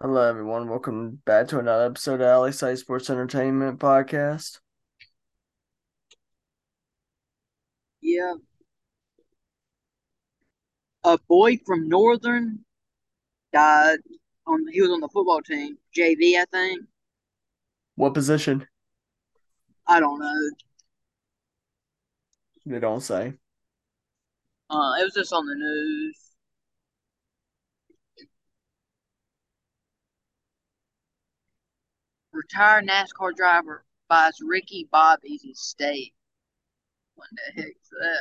[0.00, 0.68] Hello, everyone.
[0.68, 4.58] Welcome back to another episode of Alex Side Sports Entertainment Podcast.
[8.00, 8.34] Yeah.
[11.04, 12.64] A boy from Northern
[13.52, 13.98] died
[14.46, 15.78] on he was on the football team.
[15.96, 16.82] JV, I think.
[17.94, 18.66] What position?
[19.86, 20.50] I don't know.
[22.66, 23.34] They don't say.
[24.68, 26.29] Uh it was just on the news.
[32.40, 36.14] Retired NASCAR driver buys Ricky Bobby's estate.
[37.14, 38.18] What the heck's that?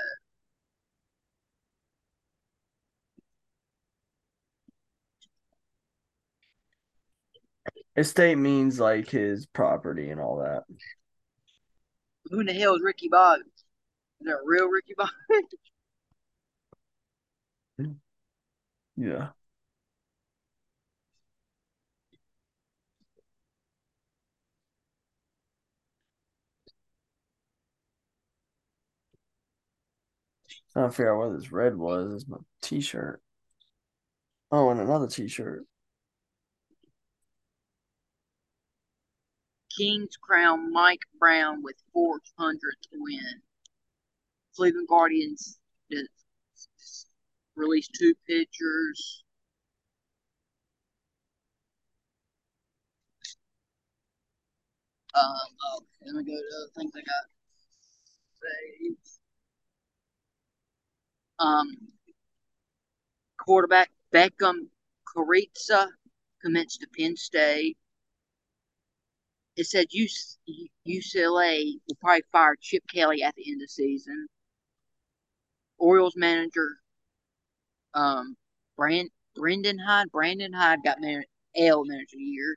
[7.95, 10.63] Estate means like his property and all that.
[12.25, 13.43] Who in the hell is Ricky Bobby?
[14.19, 15.11] Is that real Ricky Bobby?
[18.97, 19.29] Yeah.
[30.73, 32.13] Trying to figure out what this red was.
[32.13, 33.21] It's my t-shirt.
[34.51, 35.65] Oh, and another t-shirt.
[39.75, 42.59] Kings crown Mike Brown with 400th
[42.91, 43.41] win.
[44.55, 45.57] Cleveland Guardians
[47.55, 49.23] released two pictures.
[55.15, 55.25] Um,
[55.65, 57.25] oh, let me go to other things I got
[58.41, 59.19] saved.
[61.39, 61.75] Um,
[63.37, 64.67] quarterback Beckham
[65.07, 65.87] Karitsa
[66.41, 67.77] commenced to Penn State.
[69.55, 69.87] It said
[70.87, 74.27] UCLA will probably fire Chip Kelly at the end of the season.
[75.77, 76.77] Orioles manager
[77.93, 78.35] um,
[78.77, 80.11] Brand, Brendan Hyde.
[80.11, 81.23] Brandon Hyde got man,
[81.55, 82.55] L manager of the year.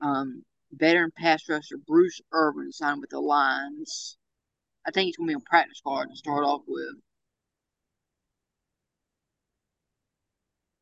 [0.00, 4.18] Um, veteran pass rusher Bruce Irvin signed with the Lions.
[4.86, 6.96] I think it's going to be a practice card to start off with.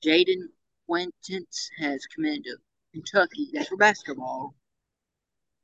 [0.04, 0.48] Jaden
[0.86, 2.56] Quaintance has committed to
[2.92, 3.50] Kentucky.
[3.52, 4.54] That's for basketball.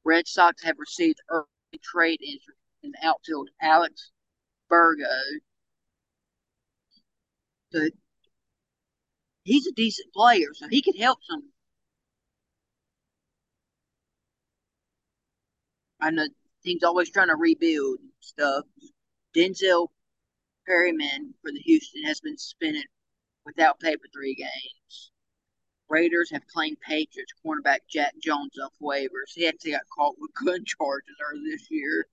[0.04, 1.46] Red Sox have received early
[1.82, 4.12] trade interest in the outfield Alex
[4.68, 5.08] Verdugo.
[7.72, 7.88] So
[9.44, 11.50] he's a decent player, so he could help some.
[16.00, 16.28] I know
[16.64, 18.64] teams always trying to rebuild stuff.
[19.34, 19.88] Denzel
[20.66, 22.84] Perryman for the Houston has been suspended
[23.44, 25.10] without pay for three games.
[25.88, 29.32] Raiders have claimed Patriots cornerback Jack Jones off waivers.
[29.34, 32.06] He actually got caught with gun charges earlier this year.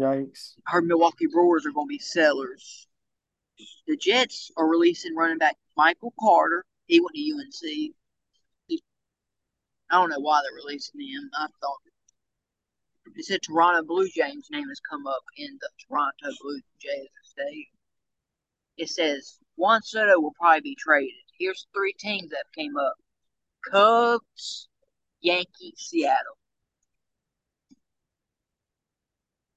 [0.00, 0.54] Yikes.
[0.72, 2.86] Our Milwaukee Brewers are going to be sellers.
[3.86, 6.64] The Jets are releasing running back Michael Carter.
[6.86, 7.94] He went to UNC.
[9.90, 11.30] I don't know why they're releasing him.
[11.34, 11.78] I thought
[13.18, 17.66] it said Toronto Blue Jays name has come up in the Toronto Blue Jays estate.
[18.76, 21.14] It says Juan Soto will probably be traded.
[21.36, 22.94] Here's three teams that came up:
[23.68, 24.68] Cubs,
[25.20, 26.38] Yankees, Seattle.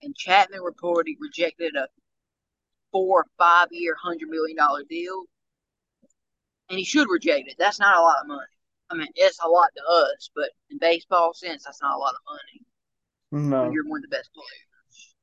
[0.01, 1.87] And Chapman reported rejected a
[2.91, 5.25] four or five year, hundred million dollar deal.
[6.69, 7.57] And he should reject it.
[7.59, 8.41] That's not a lot of money.
[8.89, 12.15] I mean, it's a lot to us, but in baseball sense, that's not a lot
[12.15, 12.60] of money.
[13.31, 13.63] No.
[13.63, 15.15] When you're one of the best players.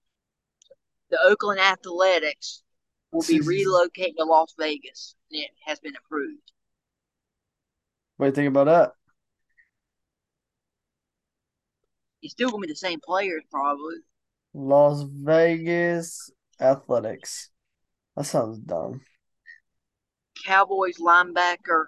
[1.11, 2.63] The Oakland Athletics
[3.13, 5.15] will be relocating to Las Vegas.
[5.31, 6.53] And it has been approved.
[8.17, 8.93] What do you think about that?
[12.23, 13.97] It's still gonna be the same players, probably.
[14.55, 16.31] Las Vegas
[16.61, 17.51] Athletics.
[18.17, 19.03] That sounds dumb.
[20.45, 21.87] Cowboys linebacker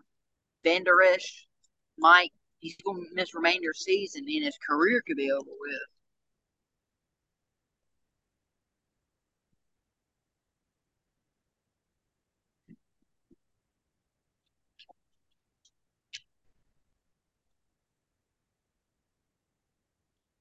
[0.63, 0.85] Van
[1.99, 5.81] Mike, he's going to miss remainder of season and his career could be over with.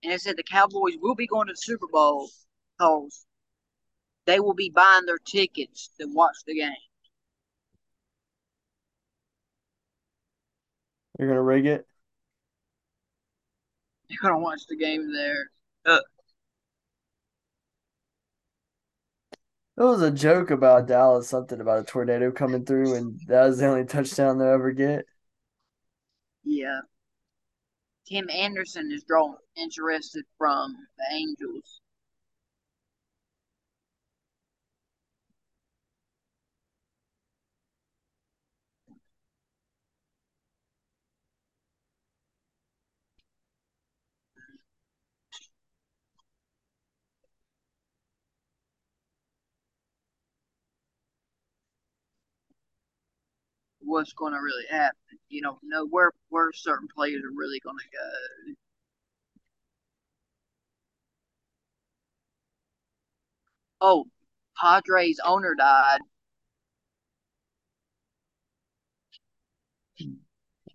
[0.03, 2.29] And it said the Cowboys will be going to the Super Bowl
[2.77, 3.25] because
[4.25, 6.71] they will be buying their tickets to watch the game.
[11.17, 11.85] You're gonna rig it?
[14.09, 15.51] You're gonna watch the game there.
[15.85, 15.99] Uh,
[19.77, 23.57] There was a joke about Dallas, something about a tornado coming through, and that was
[23.59, 25.05] the only touchdown they'll ever get.
[26.43, 26.81] yeah.
[28.09, 31.81] Tim Anderson is drawn interested from the Angels.
[53.89, 54.97] What's going to really happen.
[55.29, 58.53] You don't know where where certain players are really going to go.
[63.81, 64.05] Oh,
[64.59, 65.99] Padres owner died.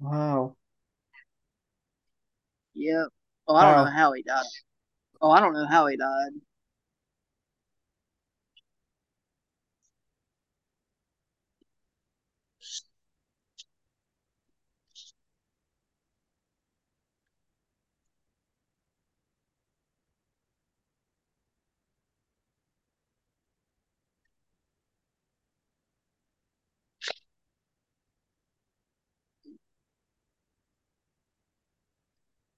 [0.00, 0.56] Wow.
[2.74, 3.08] Yep.
[3.46, 4.44] Oh, I don't know how he died.
[5.20, 6.32] Oh, I don't know how he died.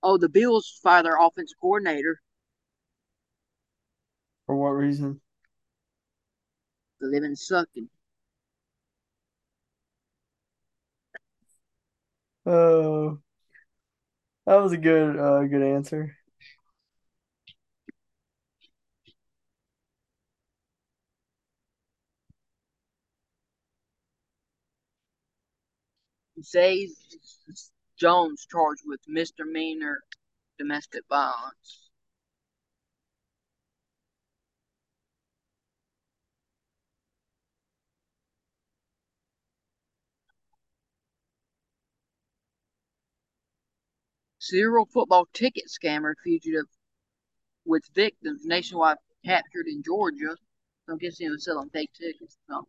[0.08, 2.20] Oh, the Bills fire their offensive coordinator.
[4.46, 5.20] For what reason?
[7.00, 7.88] They've been sucking.
[12.46, 13.18] Oh,
[14.46, 16.16] that was a good, uh, good answer.
[26.40, 26.90] Zay
[27.98, 30.02] Jones charged with misdemeanor
[30.58, 31.90] domestic violence.
[44.38, 46.66] Serial football ticket scammer fugitive
[47.64, 50.36] with victims nationwide captured in Georgia.
[50.86, 52.64] So I'm guessing he was selling fake tickets or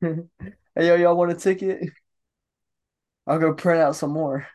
[0.00, 0.28] something.
[0.74, 1.88] hey, yo, y'all want a ticket?
[3.26, 4.48] I'll go print out some more.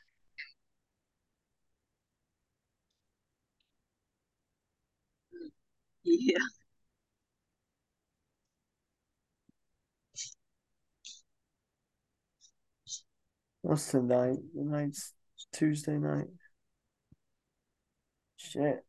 [6.03, 6.38] Yeah.
[13.62, 14.38] What's the night?
[14.53, 15.13] The night's
[15.51, 16.27] Tuesday night.
[18.35, 18.83] Shit.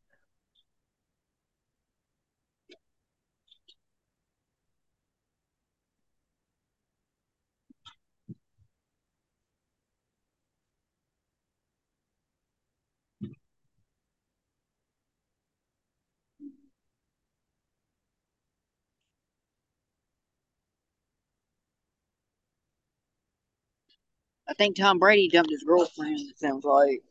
[24.53, 27.01] I think Tom Brady dumped his girlfriend, it sounds like.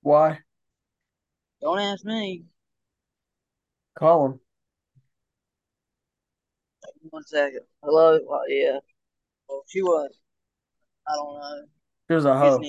[0.00, 0.38] Why?
[1.60, 2.44] Don't ask me.
[3.98, 4.40] Call him.
[7.10, 7.60] One second.
[7.82, 8.18] Hello?
[8.26, 8.78] Well, yeah.
[9.46, 10.10] Well, she was.
[11.06, 11.64] I don't know.
[12.08, 12.64] There's a hoe.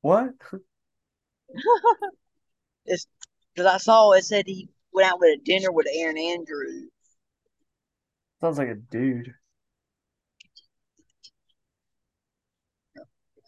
[0.00, 0.30] What?
[2.86, 3.06] it's
[3.54, 6.90] because I saw it said he went out with a dinner with Erin Andrews.
[8.40, 9.32] Sounds like a dude.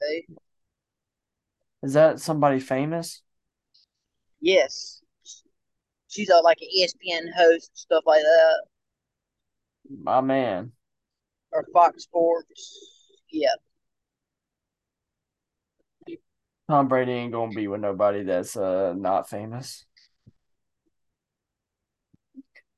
[0.03, 0.27] Okay.
[1.83, 3.23] Is that somebody famous?
[4.41, 5.03] Yes.
[6.09, 8.63] She's a, like an ESPN host, stuff like that.
[10.03, 10.73] My man.
[11.53, 12.79] Or Fox Sports.
[13.31, 13.49] Yeah.
[16.69, 19.85] Tom Brady ain't gonna be with nobody that's uh not famous.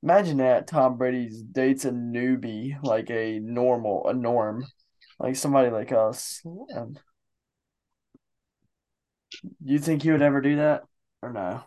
[0.03, 4.67] Imagine that Tom Brady's dates a newbie, like a normal, a norm,
[5.19, 6.43] like somebody like us.
[9.45, 10.85] Um, you think he would ever do that
[11.23, 11.63] or no?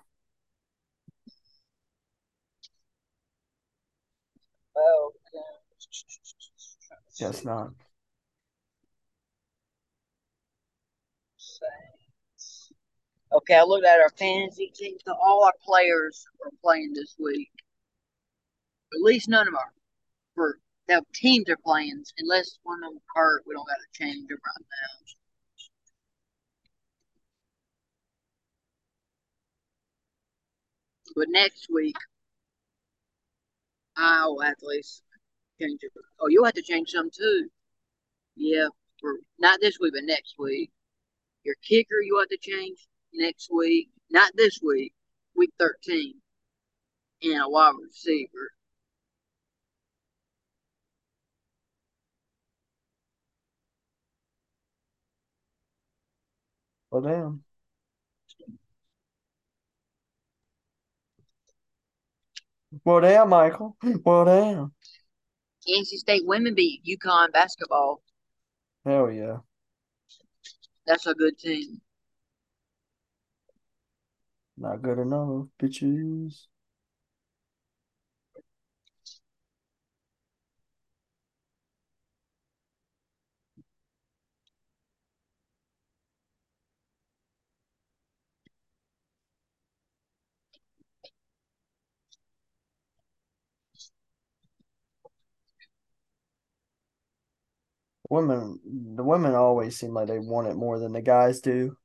[4.75, 5.11] Oh,
[7.19, 7.71] guess not.
[13.33, 14.95] Okay, I looked at our fantasy team.
[15.05, 17.49] So all our players are playing this week.
[18.93, 19.71] At least none of our
[20.33, 23.43] for the teams are playing, unless one of them hurt.
[23.45, 25.26] We don't got to change them right now.
[31.17, 31.97] But next week,
[33.95, 35.01] I'll at least
[35.59, 35.91] change it.
[36.19, 37.49] Oh, you'll have to change some too.
[38.35, 38.67] Yeah,
[39.01, 40.69] for not this week, but next week.
[41.43, 42.77] Your kicker, you have to change
[43.15, 43.89] next week.
[44.11, 44.93] Not this week,
[45.35, 46.13] week 13.
[47.23, 48.51] And a wide receiver.
[56.91, 57.46] Well, damn.
[62.83, 63.77] Well, damn, Michael.
[64.03, 64.73] Well, damn.
[65.67, 68.01] NC State women beat UConn basketball.
[68.85, 69.37] Hell yeah.
[70.85, 71.81] That's a good team.
[74.57, 76.47] Not good enough, bitches.
[98.09, 98.59] Women,
[98.95, 101.77] the women always seem like they want it more than the guys do.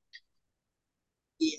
[1.38, 1.58] Yeah.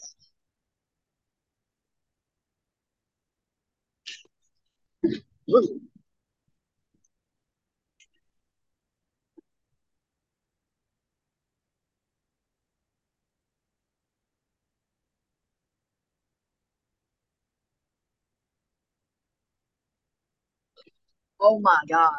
[21.39, 22.12] Oh my God.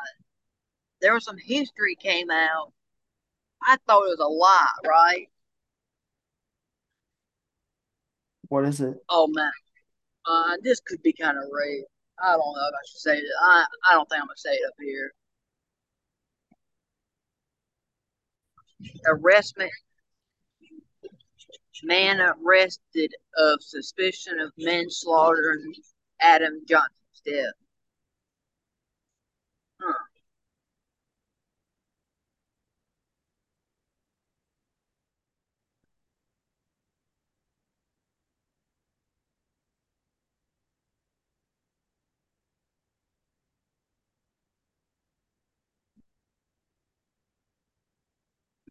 [1.04, 2.73] There was some history came out.
[3.62, 5.28] I thought it was a lie, right?
[8.49, 8.96] What is it?
[9.11, 9.50] Oh man.
[10.25, 11.84] Uh, this could be kind of rape.
[12.18, 13.25] I don't know if I should say it.
[13.42, 15.12] I, I don't think I'm going to say it up here.
[19.06, 19.73] Arrestment.
[21.82, 25.61] Man arrested of suspicion of manslaughter
[26.23, 27.52] Adam Johnson's death.
[29.82, 29.92] Huh.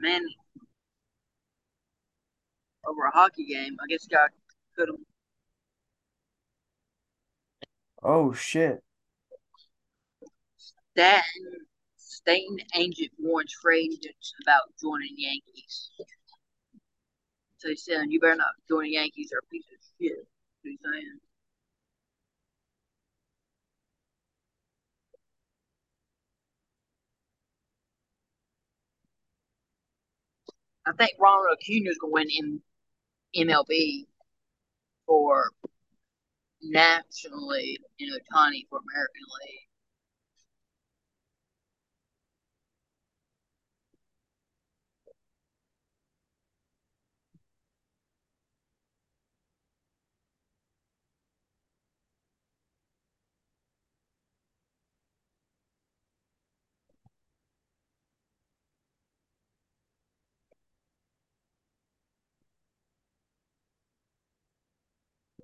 [0.04, 0.22] Man,
[2.86, 3.78] over a hockey game.
[3.82, 4.28] I guess God
[4.76, 4.98] could have.
[8.04, 8.84] Oh shit.
[10.92, 11.24] Stanton,
[11.96, 15.90] Stanton agent warns free agents about joining Yankees.
[17.60, 20.18] So he's saying, you better not join the Yankees or a piece of shit.
[20.18, 21.20] What he's saying.
[30.86, 32.62] I think Ronald Acuna is going to win
[33.36, 34.06] MVP
[35.06, 35.50] for
[36.62, 39.68] nationally you know, Ohtani for American League.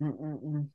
[0.02, 0.70] Mm-mm-mm.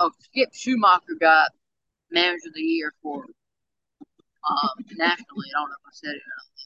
[0.00, 1.50] Oh, Skip Schumaker got
[2.10, 3.24] Manager of the Year for
[4.48, 5.48] um, nationally.
[5.56, 6.59] I don't know if I said it or not.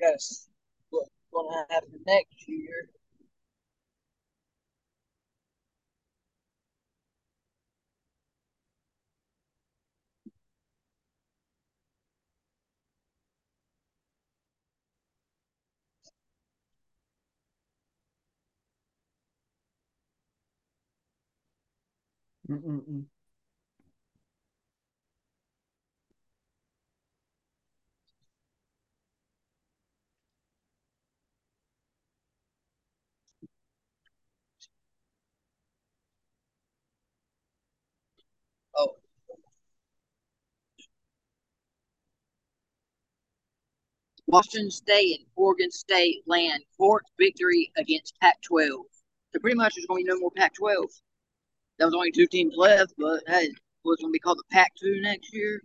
[0.00, 0.48] That's
[0.90, 2.88] what's going to happen next year.
[22.48, 23.06] Mm-mm-mm.
[38.76, 38.96] Oh,
[44.26, 48.68] Washington State and Oregon State land court victory against Pac-12.
[49.32, 50.86] So pretty much there's going to be no more Pac-12.
[51.78, 53.52] There was only two teams left, but hey,
[53.82, 55.60] what's going to be called the Pac-2 next year?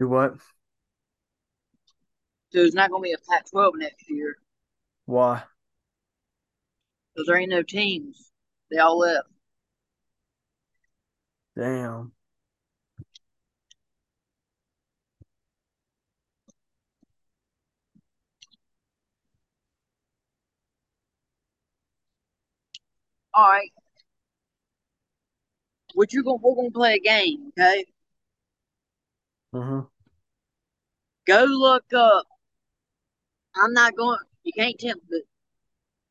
[0.00, 0.36] Do what?
[2.50, 4.36] So there's not going to be a Pac-12 next year
[5.06, 5.42] Why?
[7.14, 8.30] because there ain't no teams.
[8.70, 9.28] They all left.
[11.56, 12.12] Damn.
[23.36, 23.70] All right.
[25.94, 27.84] What you gonna We're going to play a game, okay?
[29.54, 29.80] Mm-hmm.
[31.26, 32.24] Go look up.
[33.54, 34.18] I'm not going.
[34.44, 35.22] You can't tell, me.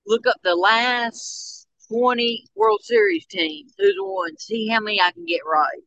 [0.06, 3.74] look up the last 20 World Series teams.
[3.78, 4.38] Who's won?
[4.38, 5.82] See how many I can get right.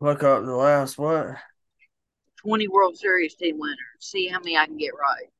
[0.00, 1.36] Look up the last what?
[2.38, 3.78] 20 World Series team winners.
[4.00, 5.30] See how many I can get right.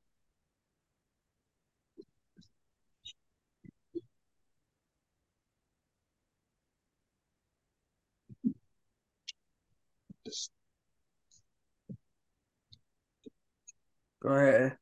[14.24, 14.78] Go ahead.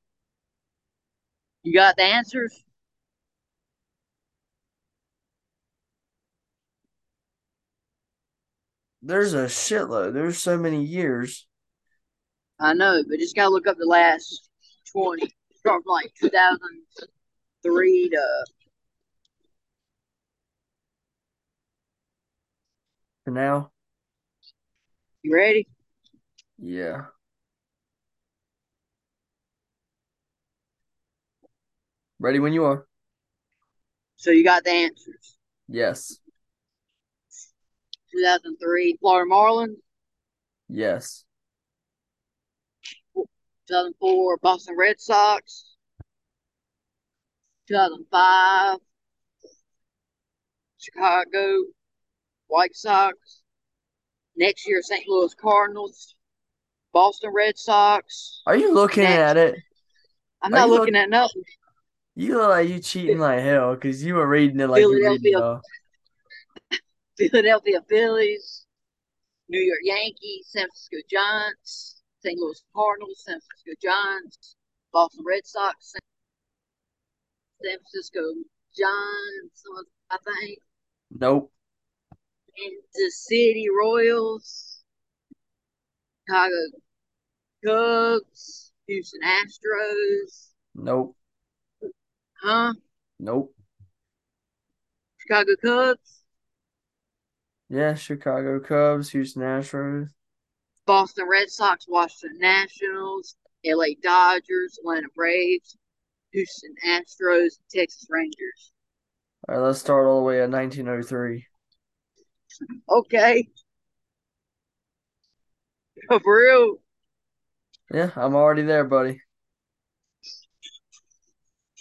[1.65, 2.63] You got the answers?
[9.03, 10.15] There's a shitload.
[10.15, 11.49] There's so many years.
[12.61, 14.49] I know, but just gotta look up the last
[14.93, 15.29] 20.
[15.63, 18.45] From like 2003 to
[23.25, 23.71] For now,
[25.23, 25.69] you ready?
[26.59, 27.07] yeah.
[32.23, 32.87] Ready when you are.
[34.15, 35.37] So you got the answers.
[35.69, 36.21] Yes.
[38.13, 39.75] 2003 Florida Marlins,
[40.69, 41.25] Yes.
[43.67, 45.75] 2004 Boston Red Sox,
[47.67, 48.79] 2005
[50.79, 51.65] Chicago
[52.47, 53.17] White Sox,
[54.37, 55.09] next year St.
[55.09, 56.15] Louis Cardinals,
[56.93, 58.43] Boston Red Sox.
[58.47, 59.19] Are you looking Next.
[59.19, 59.57] at it?
[60.41, 61.43] I'm Are not looking at nothing.
[62.15, 65.33] You look like you cheating like hell because you were reading it like you reading
[65.33, 65.61] it
[67.31, 67.81] Philadelphia.
[67.89, 68.67] Phillies,
[69.49, 72.39] New York Yankees, San Francisco Giants, St.
[72.39, 74.57] Louis Cardinals, San Francisco Giants,
[74.93, 78.21] Boston Red Sox, San Francisco
[78.77, 79.63] Giants,
[80.11, 80.59] I think,
[81.11, 81.53] Nope.
[82.57, 84.83] Kansas City Royals,
[86.29, 86.55] Chicago
[87.65, 91.17] Cubs, Houston Astros, Nope.
[92.43, 92.73] Huh?
[93.19, 93.55] Nope.
[95.19, 96.25] Chicago Cubs,
[97.69, 100.09] Yeah, Chicago Cubs, Houston Astros.
[100.87, 105.77] Boston Red Sox, Washington Nationals, LA Dodgers, Atlanta Braves,
[106.33, 108.73] Houston Astros, Texas Rangers.
[109.49, 111.47] All right, let's start all the way at 1903.
[112.89, 113.49] Okay.
[116.09, 116.77] For real?
[117.93, 119.21] Yeah, I'm already there, buddy.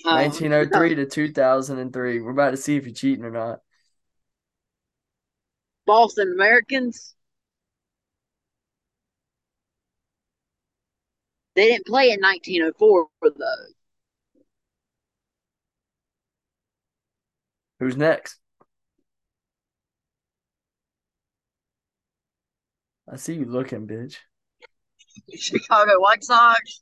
[0.06, 2.22] Um, 1903 to 2003.
[2.22, 3.60] We're about to see if you're cheating or not.
[5.86, 7.16] Boston Americans.
[11.56, 13.56] They didn't play in 1904 though.
[17.80, 18.38] Who's next?
[23.12, 24.18] I see you looking, bitch.
[25.36, 26.82] Chicago White Sox.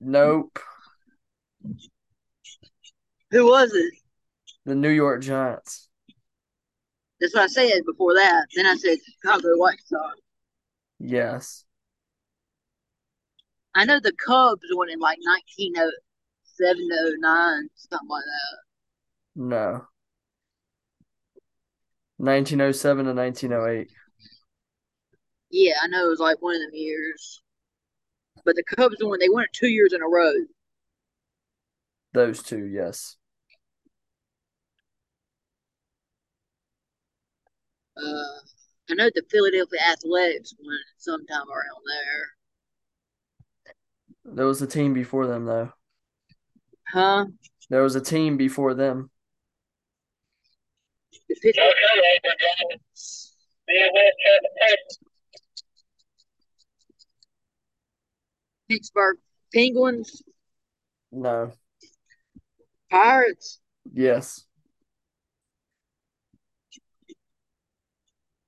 [0.00, 0.58] Nope.
[3.30, 3.94] Who was it?
[4.64, 5.88] The New York Giants.
[7.20, 8.46] That's what I said before that.
[8.54, 10.18] Then I said Chicago White Sox.
[10.98, 11.64] Yes.
[13.74, 18.58] I know the Cubs won in like 1907 to 09, something like that.
[19.34, 19.86] No.
[22.18, 23.88] 1907 to 1908.
[25.50, 27.42] Yeah, I know it was like one of them years.
[28.44, 29.18] But the Cubs won.
[29.18, 30.32] They won it two years in a row.
[32.12, 33.16] Those two, yes.
[37.96, 38.40] Uh,
[38.90, 42.34] I know the Philadelphia Athletics won sometime around there.
[44.34, 45.72] There was a team before them, though.
[46.88, 47.26] Huh?
[47.70, 49.10] There was a team before them.
[51.28, 51.74] The Pittsburgh,
[58.68, 59.18] Pittsburgh
[59.54, 60.22] Penguins,
[61.10, 61.52] No.
[62.92, 63.58] Pirates,
[63.90, 64.44] Yes.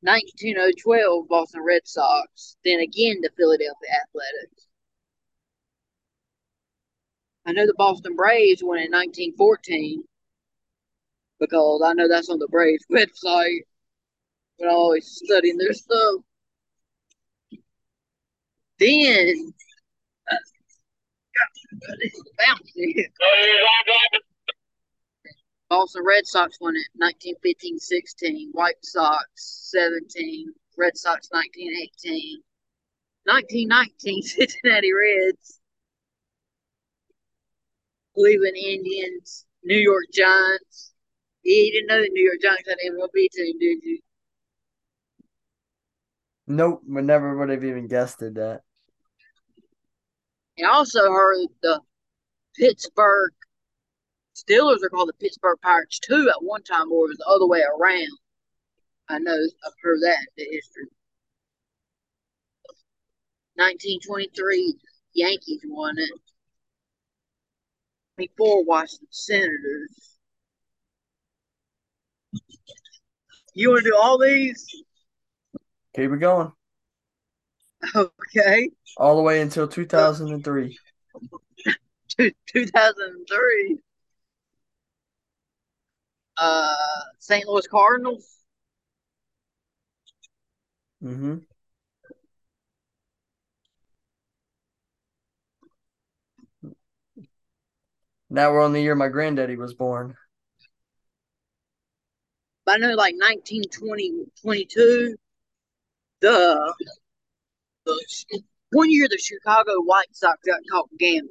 [0.03, 4.69] 19012 Boston Red Sox, then again the Philadelphia Athletics.
[7.47, 10.05] I know the Boston Braves won in 1914
[11.41, 13.61] because I know that's on the Braves website.
[14.59, 16.21] But I always studying their stuff.
[18.79, 19.53] Then,
[22.39, 23.07] bouncy.
[25.75, 26.87] Boston Red Sox won it
[27.43, 29.27] 1915-16, White Sox
[29.73, 32.41] 17, Red Sox 1918,
[33.25, 35.59] 1919 Cincinnati Reds,
[38.15, 40.93] Cleveland Indians, New York Giants.
[41.43, 43.99] You didn't know the New York Giants had an MLB team, did you?
[46.47, 46.83] Nope.
[46.89, 48.61] We never would have even guessed it that.
[50.57, 51.81] And I also heard the
[52.57, 53.33] Pittsburgh
[54.35, 57.47] Steelers are called the Pittsburgh Pirates too at one time, or it was the other
[57.47, 58.19] way around.
[59.09, 60.89] I know I've heard that in the history.
[63.57, 64.75] 1923,
[65.15, 66.11] Yankees won it.
[68.17, 70.17] Before Washington Senators.
[73.55, 74.67] You want to do all these?
[75.95, 76.51] Keep it going.
[77.95, 78.71] Okay.
[78.97, 80.77] All the way until 2003.
[82.47, 83.79] 2003.
[86.37, 86.75] Uh,
[87.19, 87.47] St.
[87.47, 88.39] Louis Cardinals.
[91.03, 91.37] Mm-hmm.
[98.31, 100.17] Now we're on the year my granddaddy was born.
[102.65, 105.17] But I know like 1920, 22,
[106.21, 106.75] the,
[107.85, 111.29] the one year the Chicago White Sox got caught gambling.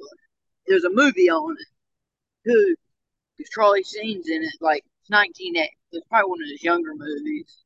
[0.66, 1.66] There's a movie on it.
[2.44, 2.74] Who?
[3.36, 4.54] Because Charlie Sheen's in it.
[4.60, 7.64] Like 19, it's probably one of his younger movies.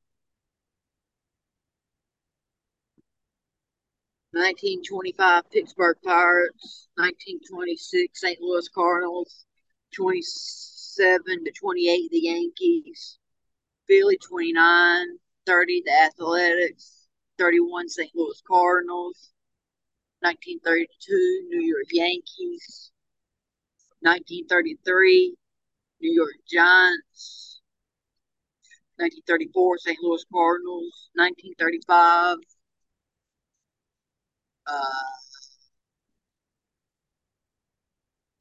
[4.32, 8.40] 1925 Pittsburgh Pirates, 1926 St.
[8.40, 9.46] Louis Cardinals,
[9.94, 13.18] 27 to 28 the Yankees,
[13.86, 15.06] Philly 29,
[15.46, 17.06] 30 the Athletics,
[17.38, 18.10] 31 St.
[18.14, 19.30] Louis Cardinals,
[20.20, 22.92] 1932 New York Yankees,
[24.00, 25.36] 1933
[26.00, 27.60] New York Giants,
[28.96, 29.98] 1934 St.
[30.02, 32.38] Louis Cardinals, 1935
[34.68, 34.74] uh,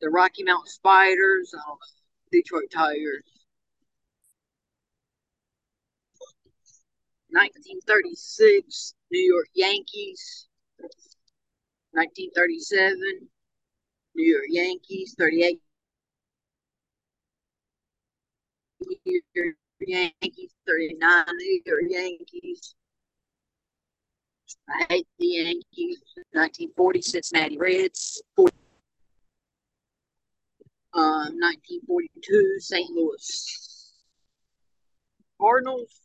[0.01, 1.75] the Rocky Mountain Spiders, uh,
[2.31, 3.23] Detroit Tigers.
[7.29, 10.47] 1936, New York Yankees.
[11.91, 12.99] 1937,
[14.15, 15.15] New York Yankees.
[15.17, 15.59] 38,
[19.03, 20.51] York Yankees.
[20.67, 22.75] 39, New York Yankees.
[24.69, 26.01] I hate the Yankees.
[26.33, 28.21] 1940 Cincinnati Reds.
[28.35, 28.53] 40,
[30.93, 32.89] um, 1942 St.
[32.91, 33.93] Louis
[35.39, 36.01] Cardinals.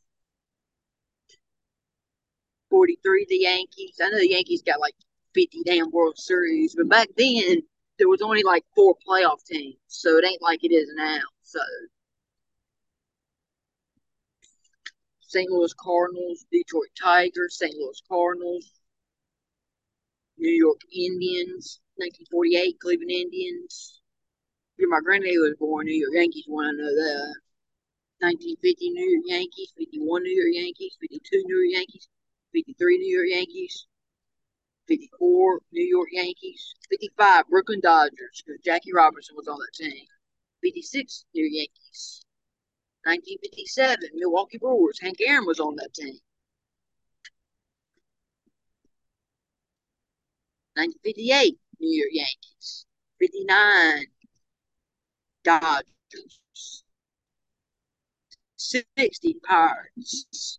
[2.70, 3.96] 43 the Yankees.
[4.02, 4.94] I know the Yankees got like
[5.34, 7.62] 50 damn World Series, but back then
[7.98, 11.20] there was only like four playoff teams, so it ain't like it is now.
[11.42, 11.60] So
[15.32, 15.50] St.
[15.50, 17.74] Louis Cardinals, Detroit Tigers, St.
[17.74, 18.70] Louis Cardinals,
[20.36, 24.02] New York Indians, 1948 Cleveland Indians.
[24.76, 27.34] Here my granddaddy was born, New York Yankees won, uh, I know that.
[28.20, 32.08] 1950 New York Yankees, 51 New York Yankees, 52 New York Yankees,
[32.52, 33.86] 53 New York Yankees,
[34.86, 40.04] 54 New York Yankees, 55 Brooklyn Dodgers, because Jackie Robinson was on that team.
[40.60, 42.22] 56 New York Yankees.
[43.04, 46.18] 1957 Milwaukee Brewers, Hank Aaron was on that team.
[50.74, 52.86] 1958 New York Yankees.
[53.18, 54.06] 59
[55.44, 56.84] Dodgers.
[58.56, 60.58] 60 Pirates.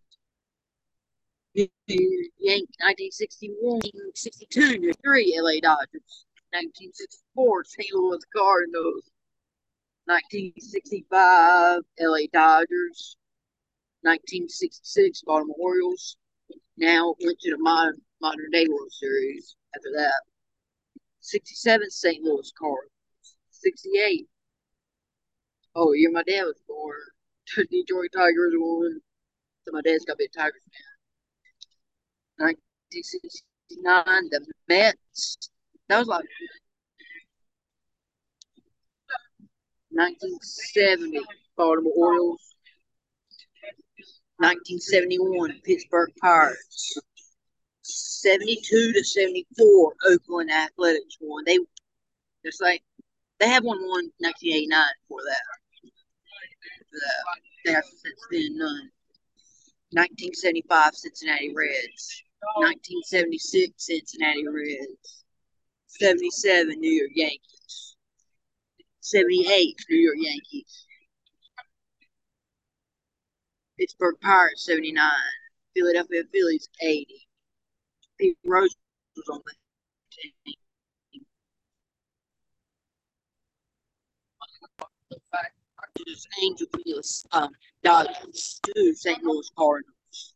[1.56, 3.82] New Yank 1961,
[4.16, 6.26] 62, 3 LA Dodgers.
[6.52, 7.94] 1964 St.
[7.94, 9.10] Louis Cardinals.
[10.06, 13.18] 1965 LA Dodgers.
[14.02, 16.18] 1966 Baltimore Orioles.
[16.78, 20.22] Now went to the modern modern day World Series after that.
[21.22, 22.24] 67 St.
[22.24, 22.92] Louis Cardinals.
[23.52, 24.28] 68.
[25.76, 27.00] Oh, year my dad was born.
[27.72, 29.00] Detroit Tigers won.
[29.64, 30.62] So my dad's got to be a Tigers
[32.38, 32.48] fan.
[32.48, 35.38] 1969, the Mets.
[35.88, 36.26] That was like
[39.94, 41.20] 1970,
[41.56, 42.56] Baltimore Orioles.
[44.38, 46.98] 1971, Pittsburgh Pirates.
[47.84, 51.44] 72 to 74, Oakland Athletics won.
[51.46, 51.60] They
[52.46, 52.82] just like
[53.40, 55.92] they have won one 1989 for that.
[56.92, 57.42] That.
[57.66, 58.90] They have since then none.
[59.92, 62.24] 1975 Cincinnati Reds.
[62.58, 65.24] 1976 Cincinnati Reds.
[65.88, 67.53] 77 New York Yankees.
[69.04, 70.88] 78 New York Yankees.
[73.78, 75.12] Pittsburgh Pirates 79.
[75.76, 77.28] Philadelphia Phillies 80.
[78.18, 78.74] Pete Rose
[79.18, 79.54] was on the
[80.46, 80.56] team.
[86.42, 86.68] Angel
[87.34, 87.50] um,
[87.84, 88.60] Dodgers,
[88.96, 89.24] St.
[89.24, 90.34] Louis Cardinals.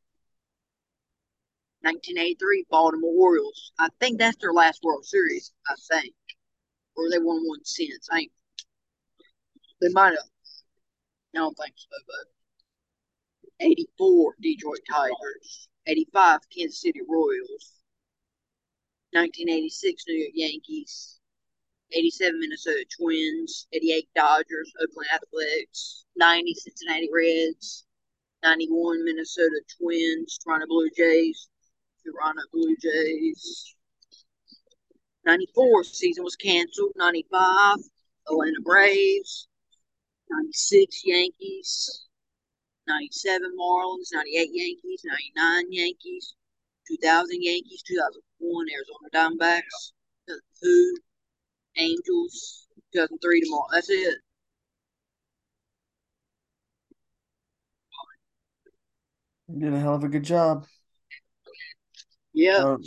[1.81, 3.71] 1983 Baltimore Orioles.
[3.79, 6.13] I think that's their last World Series, I think.
[6.95, 8.07] Or they won one since.
[8.11, 8.31] I ain't
[9.81, 10.29] They might have.
[11.35, 17.73] I don't think so, but 84 Detroit Tigers, 85 Kansas City Royals,
[19.11, 21.19] 1986 New York Yankees,
[21.91, 27.85] 87 Minnesota Twins, 88 Dodgers, Oakland Athletics, 90 Cincinnati Reds,
[28.43, 31.49] 91 Minnesota Twins, Toronto Blue Jays,
[32.03, 33.75] Toronto Blue Jays.
[35.25, 36.93] 94 season was canceled.
[36.95, 37.77] 95
[38.29, 39.47] Atlanta Braves,
[40.29, 42.07] 96 Yankees,
[42.87, 45.01] 97 Marlins, 98 Yankees,
[45.35, 46.35] 99 Yankees,
[46.87, 49.91] 2000 Yankees, 2001 Arizona Diamondbacks,
[50.27, 50.97] 2002
[51.77, 53.67] Angels, 2003 tomorrow.
[53.71, 54.15] That's it.
[59.49, 60.65] You did a hell of a good job.
[62.33, 62.57] Yeah.
[62.57, 62.83] Um,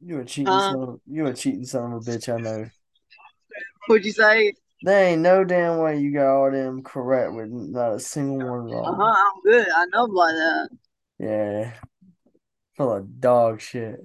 [0.00, 0.60] you a cheating Huh?
[0.60, 2.68] son of, you a cheating son of a bitch, I know.
[3.86, 4.52] What'd you say?
[4.82, 8.70] There ain't no damn way you got all them correct with not a single one
[8.70, 8.84] wrong.
[8.86, 9.68] Uh-huh, I'm good.
[9.74, 10.68] I know about that.
[11.18, 11.72] Yeah.
[12.76, 13.98] Full of dog shit.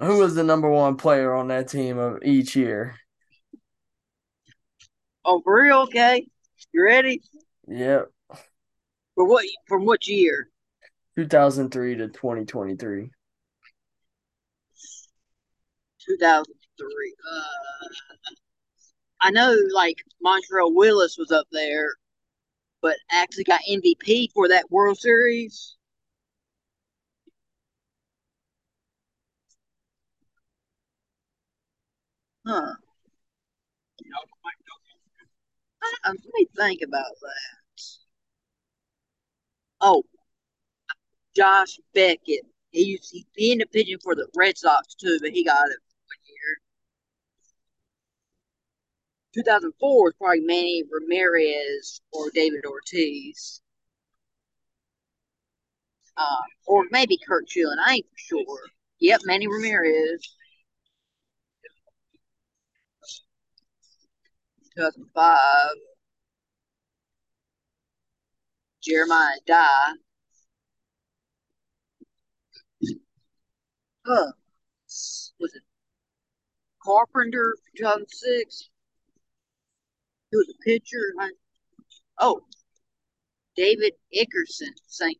[0.00, 2.94] Who was the number one player on that team of each year?
[5.24, 5.80] Oh, for real?
[5.82, 6.26] Okay.
[6.72, 7.22] You ready?
[7.66, 8.10] Yep.
[9.14, 9.44] For what?
[9.66, 10.50] From what year?
[11.16, 13.10] 2003 to 2023.
[16.06, 17.14] 2003.
[17.30, 17.42] Uh,
[19.20, 21.94] I know, like Dontrelle Willis was up there,
[22.82, 25.76] but actually got MVP for that World Series.
[32.46, 32.74] Huh.
[36.04, 37.58] Let me think about that.
[39.80, 40.04] Oh,
[41.34, 42.44] Josh Beckett.
[42.70, 45.70] He used he, he ended up pitching for the Red Sox too, but he got
[45.70, 46.58] it one year.
[49.34, 53.60] 2004 was probably Manny Ramirez or David Ortiz.
[56.16, 57.78] Uh, or maybe Curt Schilling.
[57.86, 58.60] I ain't for sure.
[59.00, 60.34] Yep, Manny Ramirez.
[64.76, 65.38] 2005.
[68.82, 69.98] Jermaine.
[74.04, 74.32] Huh.
[75.38, 75.62] Was it
[76.82, 78.70] Carpenter 2006?
[80.30, 81.14] He was a pitcher.
[81.18, 81.30] I,
[82.20, 82.40] oh,
[83.56, 84.72] David Eckstein.
[84.86, 85.18] St.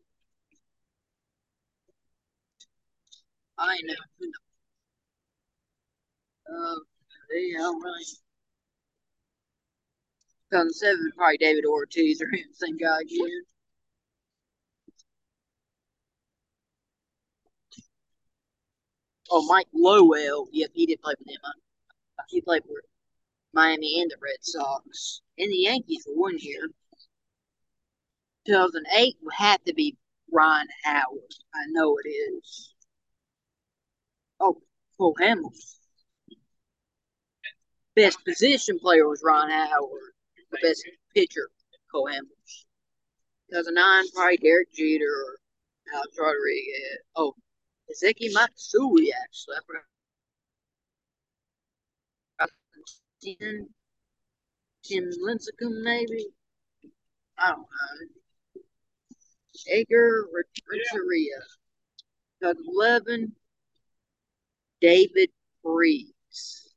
[3.59, 3.95] I know.
[6.51, 6.77] Uh,
[7.35, 8.05] yeah, I don't really.
[10.51, 13.43] 2007, probably David Ortiz or him, same guy again.
[19.31, 20.49] Oh, Mike Lowell.
[20.53, 21.53] Yep, he did play for them.
[22.29, 22.81] He played for
[23.53, 26.69] Miami and the Red Sox and the Yankees for one year.
[28.47, 29.97] 2008 would have to be
[30.33, 31.35] Ryan Howard.
[31.55, 32.75] I know it is.
[34.41, 34.61] Oh,
[34.97, 35.77] Cole Hamels.
[37.95, 40.13] Best position player was Ryan Howard.
[40.51, 40.85] The best
[41.15, 41.51] pitcher,
[41.93, 42.65] Cole Hamels.
[43.51, 45.39] 2009, probably Derek Jeter or
[45.95, 46.99] Alex Rodriguez.
[47.17, 47.35] Oh,
[47.91, 49.57] Hideki Matsui, actually.
[49.57, 49.83] I forgot.
[53.23, 53.69] 10,
[54.85, 56.27] Tim Lincecum, maybe?
[57.39, 58.09] I don't know.
[59.71, 61.41] Edgar Renteria.
[62.43, 63.35] 2011,
[64.81, 65.31] David
[65.63, 66.75] Freese.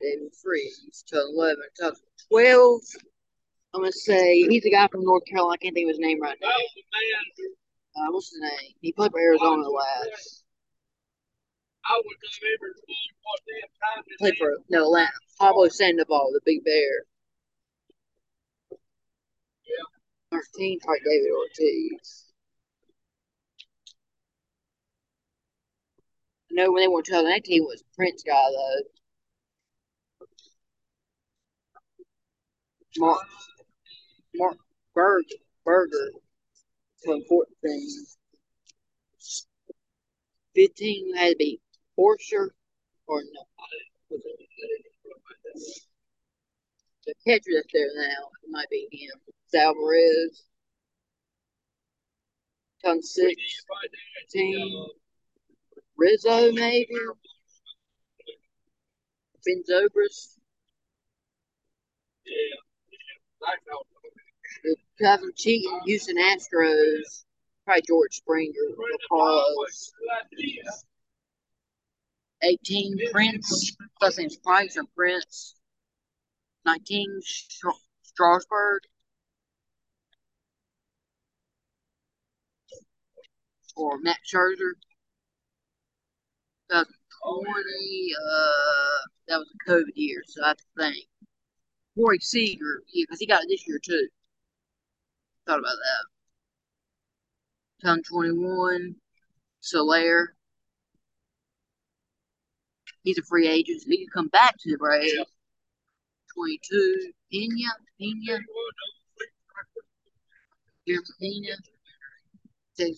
[0.00, 1.04] David Freese.
[1.10, 2.07] 2011.
[2.30, 2.80] 2012,
[3.74, 5.54] I'm going to say he's a guy from North Carolina.
[5.54, 6.48] I can't think of his name right now.
[6.48, 8.74] Uh, what's his name?
[8.80, 10.44] He played for Arizona last.
[14.18, 15.10] Played for no Atlanta.
[15.38, 17.04] Pablo Sandoval, the Big Bear.
[20.30, 22.24] 13, probably David Ortiz.
[26.50, 28.97] I know when they won 2019 was Prince guy though.
[32.98, 33.20] Mark
[34.34, 34.56] Mark
[34.94, 36.10] Berger Berger.
[37.04, 38.06] 2014.
[40.54, 41.60] 15 had to be
[41.96, 42.48] Porsche
[43.06, 43.44] or no.
[47.06, 49.20] The catcher that's there now, it might be him.
[49.54, 50.42] Alvarez.
[52.84, 54.86] 2016.
[55.96, 56.94] Rizzo, maybe.
[59.46, 59.62] Ben
[63.42, 63.98] Zobrist.
[64.64, 67.24] The 2010 Houston Astros,
[67.64, 68.52] probably George Springer
[69.08, 69.92] Carlos.
[72.42, 75.54] 18 Prince, last name's Price or Prince.
[76.64, 77.20] 19
[78.02, 78.82] Strasburg.
[83.76, 84.74] Or Matt Scherzer.
[86.70, 91.06] 2020, uh, that was a COVID year, so I think.
[91.98, 94.08] Corey Seager, yeah, because he got it this year too.
[95.46, 96.04] Thought about that.
[97.82, 98.94] 2021,
[99.60, 100.34] Soler.
[103.02, 105.12] He's a free agent, so he can come back to the Braves.
[106.36, 107.54] 22, Pena,
[107.98, 108.38] Pena.
[110.86, 111.54] Jeremy Pena.
[112.78, 112.96] And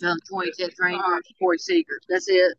[0.00, 2.00] 2020, Texas Rangers, Corey Seager.
[2.08, 2.54] That's it.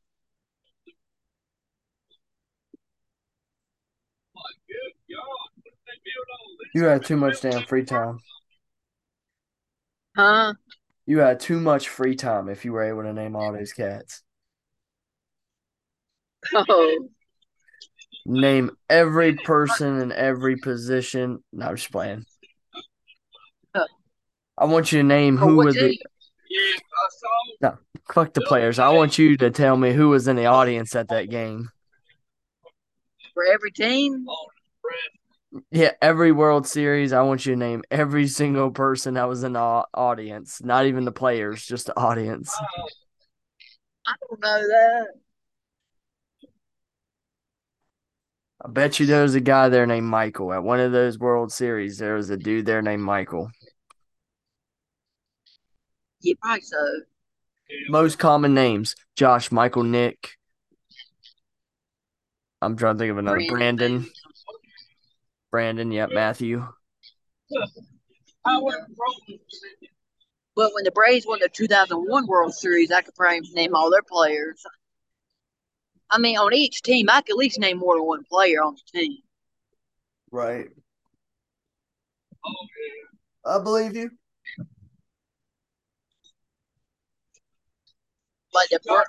[6.73, 8.19] You had too much damn free time.
[10.15, 10.53] Huh?
[11.05, 14.23] You had too much free time if you were able to name all these cats.
[16.53, 17.07] Oh,
[18.25, 21.43] Name every person in every position.
[21.51, 22.25] No, I'm just playing.
[23.75, 23.85] Huh.
[24.57, 25.95] I want you to name oh, who what was team?
[27.61, 27.77] the
[28.13, 28.79] fuck the players.
[28.79, 31.69] I want you to tell me who was in the audience at that game.
[33.33, 34.25] For every team?
[35.69, 37.11] Yeah, every World Series.
[37.11, 40.63] I want you to name every single person that was in the audience.
[40.63, 42.55] Not even the players, just the audience.
[42.57, 42.87] Oh,
[44.07, 45.07] I don't know that.
[48.63, 51.51] I bet you there was a guy there named Michael at one of those World
[51.51, 51.97] Series.
[51.97, 53.51] There was a dude there named Michael.
[56.21, 56.77] Yeah, probably so.
[57.89, 60.37] Most common names: Josh, Michael, Nick.
[62.61, 63.41] I'm trying to think of another.
[63.49, 63.99] Brandon.
[64.01, 64.11] Brandon.
[65.51, 66.09] Brandon, yep.
[66.11, 66.65] Matthew.
[70.55, 74.01] But when the Braves won the 2001 World Series, I could probably name all their
[74.01, 74.63] players.
[76.09, 78.75] I mean, on each team, I could at least name more than one player on
[78.75, 79.17] the team.
[80.31, 80.67] Right.
[83.45, 84.11] I believe you.
[88.53, 89.01] Like the 2001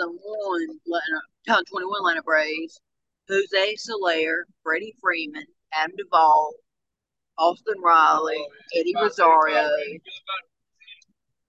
[0.00, 2.80] Atlanta, uh, 2021 Atlanta Braves,
[3.30, 6.52] Jose Soler, Freddie Freeman, Adam Duvall,
[7.38, 8.44] Austin Riley,
[8.76, 9.70] Eddie Rosario,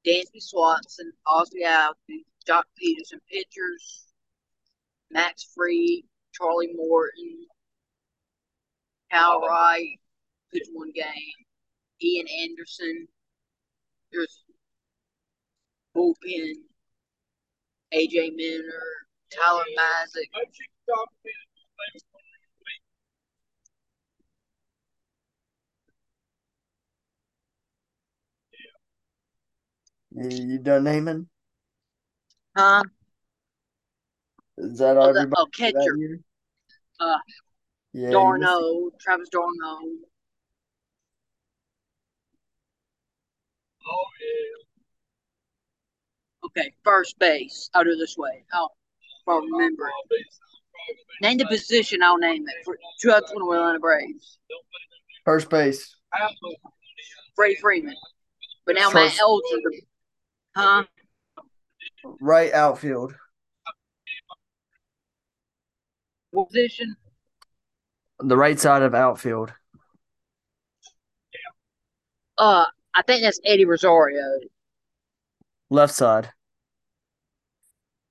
[0.05, 4.07] Dansby Swanson, Ozzy Albies, Joc Pederson pitchers,
[5.09, 7.45] Max Fried, Charlie Morton,
[9.11, 9.99] Cal Wright,
[10.53, 11.45] pitched one game,
[12.01, 13.07] Ian Anderson,
[14.11, 14.43] there's
[15.95, 16.53] bullpen,
[17.93, 18.83] AJ Minter,
[19.31, 20.29] Tyler Matzek,
[30.13, 31.27] You, you done naming?
[32.57, 32.83] huh?
[34.57, 36.19] Is that all Oh, the, everybody oh, for that catcher, year?
[36.99, 37.17] uh,
[37.93, 38.09] Yeah.
[38.09, 38.13] you missed it.
[38.13, 39.87] d'Arnaud, Travis d'Arnaud.
[46.45, 47.69] Okay, first base.
[47.73, 48.43] I'll do it this way.
[48.53, 48.71] I'll,
[49.21, 50.25] if I remember it.
[51.21, 52.65] Name the position, I'll name it.
[52.65, 54.39] For 2021 Atlanta Braves.
[55.23, 55.95] First base.
[57.35, 57.95] Freddie Freeman.
[58.65, 59.61] But now Short- Matt Elton.
[60.55, 60.83] Huh?
[62.19, 63.13] Right outfield.
[66.31, 66.95] What position?
[68.19, 69.53] The right side of outfield.
[72.37, 74.23] Uh, I think that's Eddie Rosario.
[75.69, 76.31] Left side.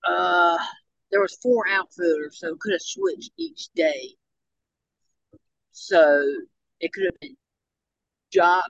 [0.06, 0.39] Uh,
[1.10, 4.14] there was four outfielders, so could have switched each day.
[5.72, 6.22] So
[6.80, 7.36] it could have been
[8.34, 8.62] Joc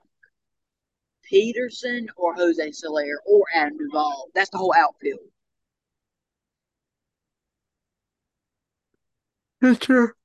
[1.31, 4.29] Pederson or Jose Soler or Adam Duvall.
[4.33, 5.19] That's the whole outfield.
[9.61, 10.15] Pitcher.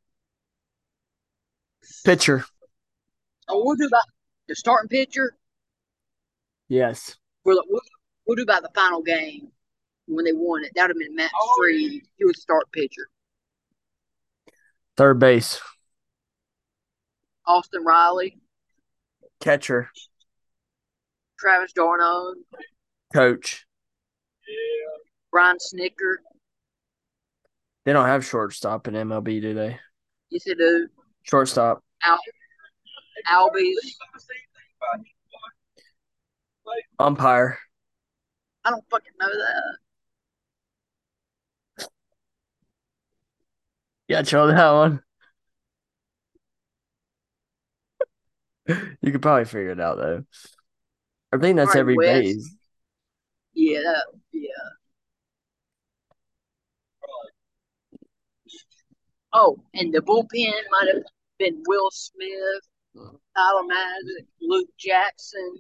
[2.05, 2.45] Pitcher.
[3.49, 4.03] Oh, we'll do about
[4.49, 5.37] the starting pitcher.
[6.69, 7.17] Yes.
[7.45, 7.83] We'll, we'll,
[8.27, 9.53] we'll do about the final game
[10.07, 10.73] when they won it.
[10.75, 11.75] That would have been Matt oh, Fried.
[12.17, 13.09] He was the start pitcher.
[14.97, 15.61] Third base.
[17.47, 18.39] Austin Riley,
[19.41, 19.91] Catcher.
[21.39, 22.35] Travis d'Arnaud,
[23.13, 23.67] Coach.
[24.49, 24.57] Yeah.
[25.31, 26.17] Brian Snitker.
[27.85, 29.79] They don't have shortstop in MLB, do they?
[30.31, 30.89] Yes, they do.
[31.23, 31.85] Shortstop.
[32.03, 32.19] Al-
[33.31, 33.75] Albies.
[36.99, 37.59] Umpire.
[38.65, 39.77] I don't fucking know that.
[44.09, 45.01] Yeah, show that one.
[49.01, 50.25] You could probably figure it out though.
[51.33, 52.23] I think that's every West.
[52.23, 52.57] base.
[53.55, 54.01] Yeah,
[54.33, 54.51] yeah.
[59.33, 61.03] Oh, and the bullpen might have
[61.39, 63.63] been Will Smith, Tyler
[64.41, 65.57] Luke Jackson,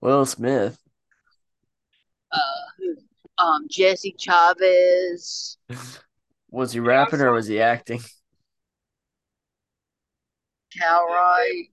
[0.00, 0.78] Will Smith.
[2.32, 5.58] uh, um, Jesse Chavez.
[6.50, 8.00] Was he rapping or was he acting?
[10.78, 11.70] Cal Wright.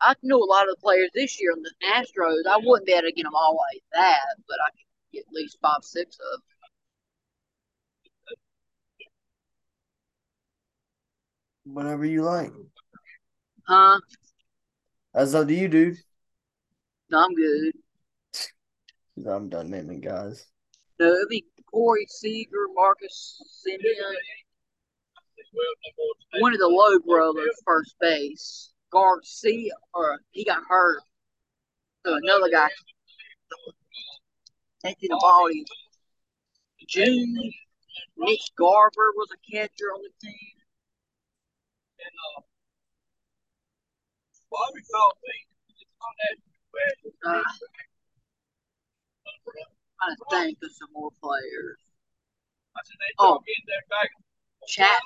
[0.00, 2.46] I know a lot of the players this year on the Astros.
[2.48, 5.32] I wouldn't be able to get them all like that, but I could get at
[5.32, 6.55] least five, six of them.
[11.66, 12.52] Whatever you like.
[13.66, 13.98] Huh?
[15.12, 15.98] That's up to you, dude.
[17.12, 17.72] I'm good.
[19.28, 20.46] I'm done naming guys.
[21.00, 24.14] No, it'd be Corey Seager, Marcus Semien,
[26.38, 28.72] one of the Lowe brothers, first base.
[28.92, 31.00] Garcia, or he got hurt.
[32.04, 32.68] So another guy
[34.82, 35.64] taking the
[36.88, 37.52] June,
[38.16, 40.55] Nick Garver was a catcher on the team.
[47.24, 47.40] Uh,
[50.30, 51.78] trying to think of some more players.
[53.18, 53.40] Oh,
[54.68, 55.00] Chapman,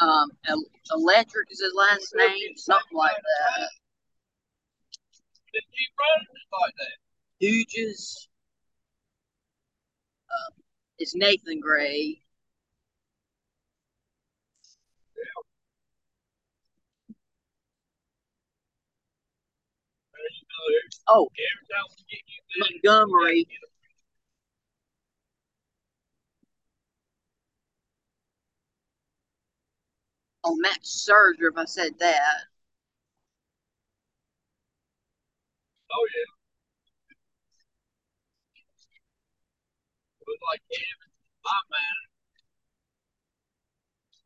[0.00, 0.30] um,
[0.92, 3.68] Electric is his last name, something like that.
[7.38, 8.28] Hughes.
[10.30, 10.62] Um,
[10.98, 12.23] it's Nathan Gray.
[21.08, 21.28] Oh,
[22.58, 23.46] Montgomery.
[30.44, 32.44] Oh, Matt Serger, if I said that.
[35.92, 36.30] Oh yeah.
[40.50, 41.10] Like Kevin,
[41.44, 41.96] my man.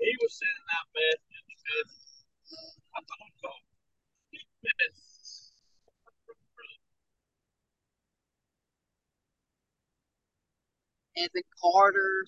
[0.01, 2.24] He was sending out messages.
[2.97, 3.51] I thought so.
[4.62, 5.53] Yes.
[11.19, 12.25] Evan Carter.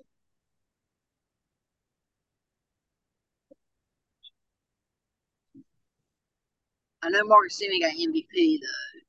[7.02, 9.00] I know Marcus Semien got MVP though.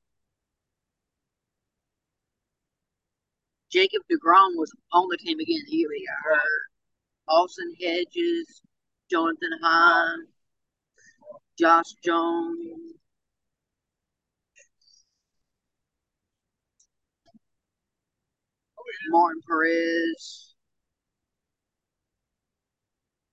[3.70, 6.62] Jacob DeGrom was on the team again the year got hurt.
[7.28, 8.60] Austin Hedges,
[9.10, 10.26] Jonathan Heim,
[11.58, 12.81] Josh Jones.
[19.10, 20.54] Martin Perez,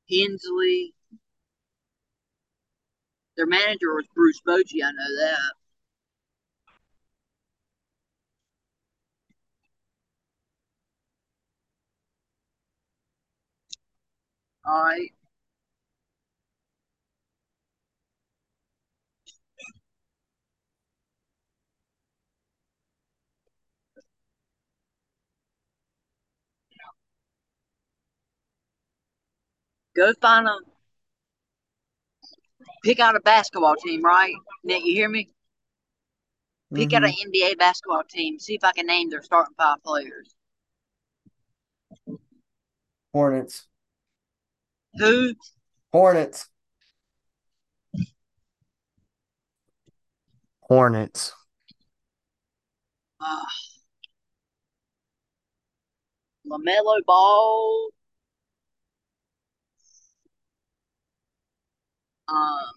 [0.10, 0.94] Hensley.
[3.38, 5.54] Their manager was Bruce Bochy, I know that.
[14.66, 15.12] All right.
[30.00, 30.56] Go find a
[32.86, 34.34] pick out a basketball team, right?
[34.64, 35.28] Nick, you hear me?
[36.74, 37.26] Pick out an Mhm.
[37.26, 38.40] NBA basketball team.
[38.40, 40.34] See if I can name their starting five players.
[43.12, 43.68] Hornets.
[45.00, 45.34] Who?
[45.92, 46.48] Hornets.
[50.62, 51.34] Hornets.
[53.20, 53.46] Uh,
[56.48, 57.90] Lamelo Ball.
[62.32, 62.72] Um,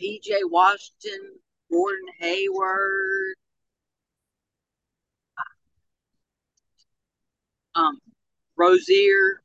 [0.00, 1.38] PJ Washington,
[1.70, 3.34] Gordon Hayward.
[7.74, 7.98] Um,
[8.56, 9.42] Rozier.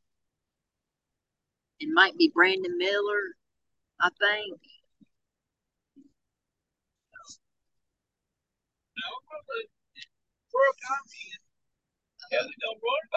[1.79, 3.35] It might be Brandon Miller,
[3.99, 4.59] I think.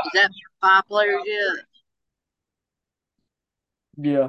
[0.07, 0.31] Is that
[0.61, 1.57] five players yet?
[3.97, 4.29] Yeah.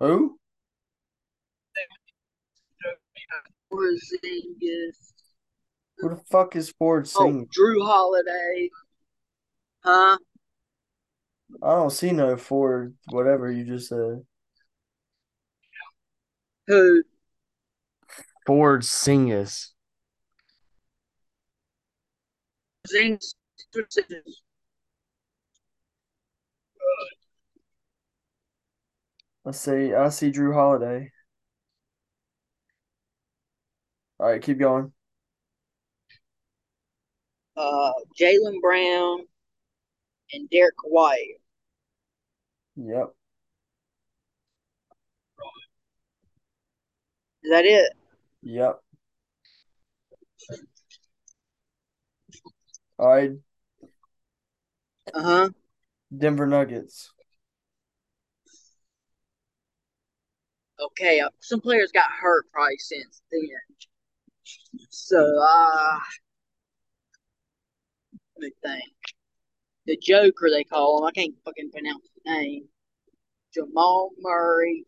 [0.00, 0.38] Who?
[3.72, 5.12] Porzingis.
[5.98, 7.46] Who the fuck is Ford Oh, Singh?
[7.46, 8.70] Jrue Holiday.
[9.80, 10.18] Huh?
[11.62, 14.24] I don't see no Ford, whatever you just said.
[16.68, 17.02] Who?
[18.46, 19.72] Ford Singis.
[22.86, 23.34] Porzingis.
[29.48, 29.94] I see.
[29.94, 31.10] I see Jrue Holiday.
[34.20, 34.92] All right, keep going.
[37.56, 39.26] Uh, Jaylen Brown
[40.32, 41.40] and Derrick White.
[42.76, 43.14] Yep.
[47.42, 47.92] Is that it?
[48.42, 48.80] Yep.
[52.98, 53.32] All right,
[55.14, 55.48] Uh huh.
[56.16, 57.12] Denver Nuggets.
[60.80, 61.20] Okay.
[61.20, 63.40] Uh, some players got hurt probably since then.
[64.90, 65.98] So, uh,
[68.36, 68.92] let me think.
[69.86, 71.04] The Joker, they call him.
[71.04, 72.64] I can't fucking pronounce the name.
[73.54, 74.84] Jamal Murray.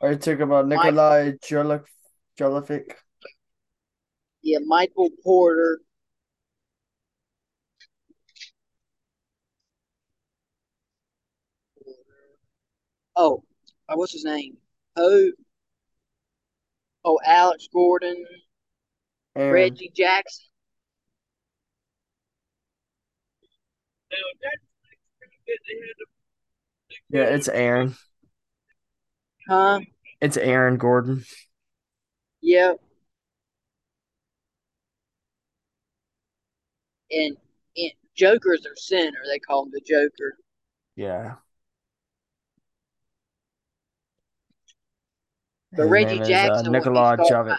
[0.00, 1.84] All right, talk about Nikolai Jelic,
[4.42, 5.80] Yeah, Michael Porter.
[13.16, 13.42] Oh,
[13.88, 14.56] uh, what's his name?
[14.98, 15.30] Oh,
[17.04, 18.24] oh, Alex Gordon,
[19.36, 20.44] And Reggie Jackson.
[24.10, 24.64] Now, that's
[25.18, 25.58] pretty good.
[25.68, 26.06] They had to
[27.10, 27.94] yeah, it's Aaron.
[29.48, 29.80] Huh?
[30.20, 31.24] It's Aaron Gordon.
[32.42, 32.80] Yep.
[37.10, 37.36] And,
[37.76, 39.18] and Joker's their center.
[39.30, 40.36] They call him the Joker.
[40.96, 41.36] Yeah.
[45.78, 47.56] But His Reggie is, Jackson uh, Nikola Jovic.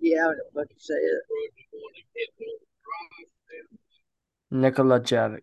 [0.00, 1.22] Yeah, I would fucking say it.
[1.72, 2.58] want to get
[4.50, 4.58] no.
[4.58, 5.42] Nikola Jovic.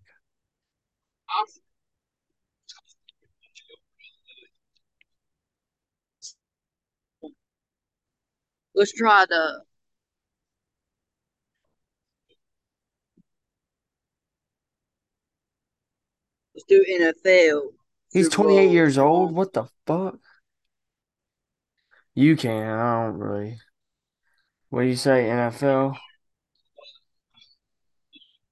[8.75, 9.61] Let's try the.
[16.53, 16.85] Let's do
[17.25, 17.61] NFL.
[18.11, 19.31] He's 28 years old.
[19.33, 20.19] What the fuck?
[22.19, 22.67] You can.
[22.67, 23.57] I don't really.
[24.67, 25.95] What do you say, NFL?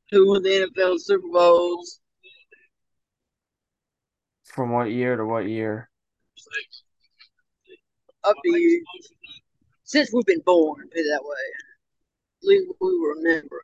[0.10, 2.00] Who won the NFL Super Bowls?
[4.46, 5.90] From what year to what year?
[8.24, 8.86] Up to you.
[9.84, 11.36] Since we've been born, put it that way.
[12.42, 12.88] At least we
[13.18, 13.62] remember.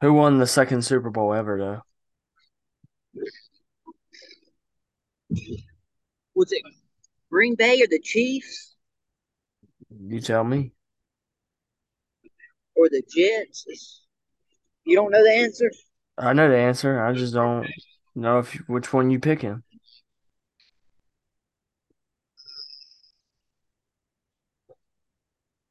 [0.00, 1.82] Who won the second Super Bowl ever, though?
[6.34, 6.62] Was it
[7.30, 8.74] Green Bay or the Chiefs
[9.90, 10.72] You tell me.
[12.74, 14.06] or the Jets?
[14.84, 15.70] You don't know the answer?
[16.16, 17.02] I know the answer.
[17.04, 17.68] I just don't
[18.14, 19.62] know if which one you picking.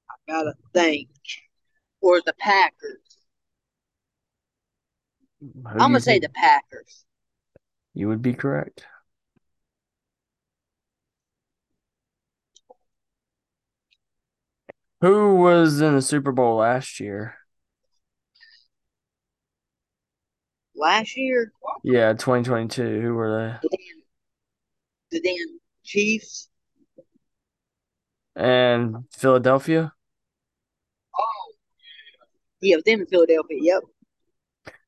[0.09, 1.09] I gotta think.
[2.01, 3.08] Or the Packers?
[5.41, 7.05] I'm gonna say the Packers.
[7.93, 8.85] You would be correct.
[15.01, 17.35] Who was in the Super Bowl last year?
[20.75, 21.51] Last year,
[21.83, 23.01] Yeah, 2022.
[23.01, 24.01] Who were the damn,
[25.11, 26.49] the damn Chiefs.
[28.35, 29.93] And Philadelphia?
[31.17, 31.51] Oh.
[32.61, 33.57] Yeah, them in Philadelphia.
[33.61, 33.83] Yep.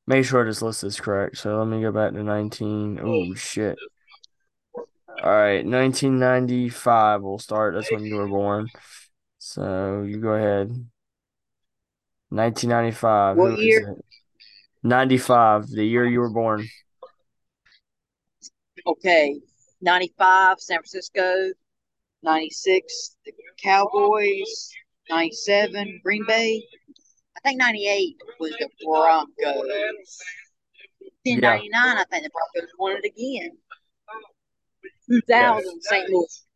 [0.06, 1.38] Make sure this list is correct.
[1.38, 3.00] So let me go back to 19.
[3.02, 3.78] Oh, shit.
[5.22, 7.74] All right, 1995 we'll start.
[7.74, 8.68] That's when you were born.
[9.38, 10.68] So you go ahead.
[12.30, 13.36] 1995.
[13.36, 13.94] What year?
[14.82, 16.66] 95, the year you were born.
[18.86, 19.38] Okay.
[19.80, 21.52] 95, San Francisco.
[22.22, 23.32] 96, the
[23.62, 24.70] Cowboys.
[25.10, 26.64] 97, Green Bay.
[27.44, 30.20] I think 98 was the Broncos.
[31.24, 31.40] Then Yeah.
[31.40, 33.58] 99, I think the Broncos won it again.
[35.08, 36.08] 2000 St.
[36.10, 36.46] Louis.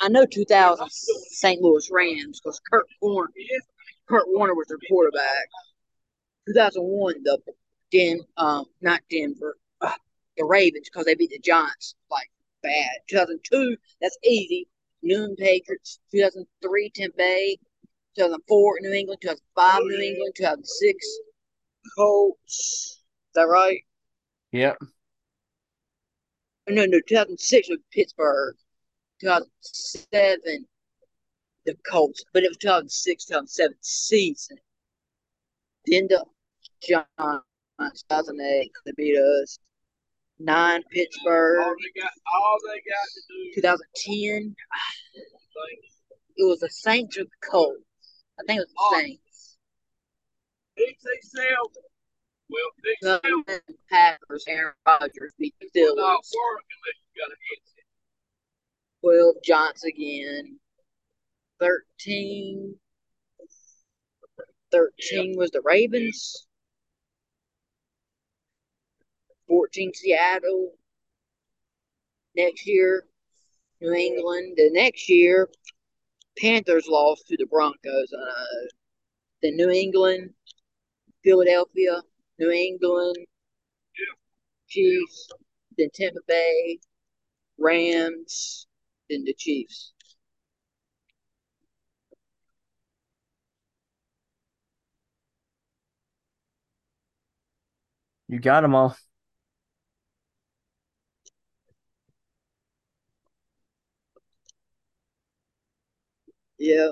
[0.00, 1.60] I know 2000 St.
[1.60, 3.30] Louis Rams because Kurt Warner,
[4.08, 5.48] Kurt Warner was their quarterback.
[6.48, 7.38] 2001, the
[7.92, 9.92] Den, um, not Denver, uh,
[10.36, 12.30] the Ravens because they beat the Giants like
[12.62, 12.90] bad.
[13.08, 14.68] 2002, that's easy.
[15.02, 15.98] New England Patriots.
[16.12, 17.58] 2003, Tampa Bay.
[18.16, 19.20] 2004, New England.
[19.22, 20.34] 2005, New England.
[20.36, 21.06] 2006,
[21.96, 22.46] Colts.
[22.48, 23.80] Is that right?
[24.52, 24.78] Yep.
[26.68, 28.56] Oh, no, no, 2006 was Pittsburgh.
[29.20, 30.66] 2007,
[31.66, 32.24] the Colts.
[32.32, 34.56] But it was 2006, 2007 season.
[35.86, 36.24] Then the
[36.82, 39.58] Giants, 2008, they beat us.
[40.38, 41.60] Nine, Pittsburgh.
[41.60, 43.60] All they got, all they got to do.
[43.62, 44.56] 2010,
[46.36, 47.82] it was the Saints or the Colts.
[48.40, 49.56] I think it was the Saints.
[50.76, 51.78] Themselves.
[52.48, 52.70] Well,
[53.02, 53.60] the
[53.90, 55.96] Packers, Aaron Rodgers beat the Steelers.
[55.96, 57.84] work unless you got a headset.
[59.02, 60.58] 12, Giants again.
[61.60, 62.74] 13,
[64.72, 66.46] 13 was the Ravens.
[69.46, 70.72] 14, Seattle.
[72.34, 73.04] Next year,
[73.80, 74.54] New England.
[74.56, 75.48] The next year,
[76.38, 78.12] Panthers lost to the Broncos.
[78.12, 78.66] Uh,
[79.42, 80.30] then New England,
[81.24, 82.02] Philadelphia,
[82.38, 83.16] New England,
[84.68, 85.28] Chiefs,
[85.76, 86.78] then Tampa Bay,
[87.58, 88.66] Rams,
[89.08, 89.92] then the Chiefs.
[98.28, 98.96] You got them all.
[106.60, 106.90] Yeah.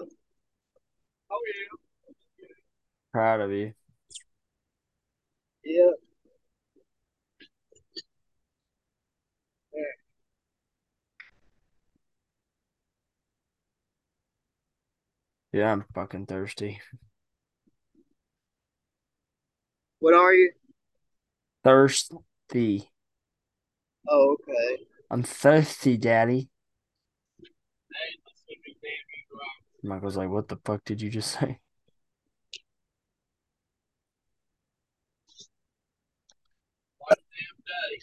[1.31, 1.77] Oh, yeah.
[3.13, 3.75] Proud of you.
[5.63, 5.91] Yeah.
[15.53, 16.81] Yeah, I'm fucking thirsty.
[19.99, 20.53] What are you?
[21.63, 22.91] Thirsty.
[24.09, 24.83] Oh, okay.
[25.11, 26.49] I'm thirsty, Daddy.
[27.41, 31.11] Hey, that's what we damn you go out Michael's like, what the fuck did you
[31.11, 31.59] just say?
[36.99, 38.03] one damn day.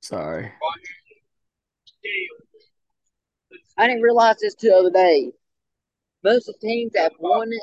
[0.00, 0.42] Sorry.
[0.42, 0.52] Right
[2.02, 2.18] here.
[3.50, 3.64] Damn.
[3.76, 5.32] I didn't realize this till the other day.
[6.22, 7.60] Most of the teams that have won it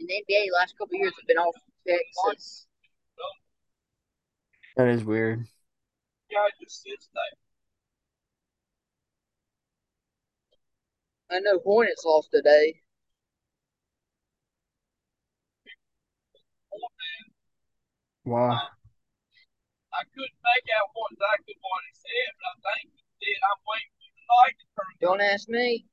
[0.00, 2.66] in the NBA the last couple of years have been all from Texas.
[4.76, 5.46] That is weird.
[6.30, 7.47] Yeah, just sits there.
[11.30, 12.80] I know Hornets lost today.
[18.24, 18.60] Why?
[19.92, 23.38] I couldn't make out what exactly what he said, but I think he did.
[23.44, 25.86] I'm waiting for the light to turn Don't ask me.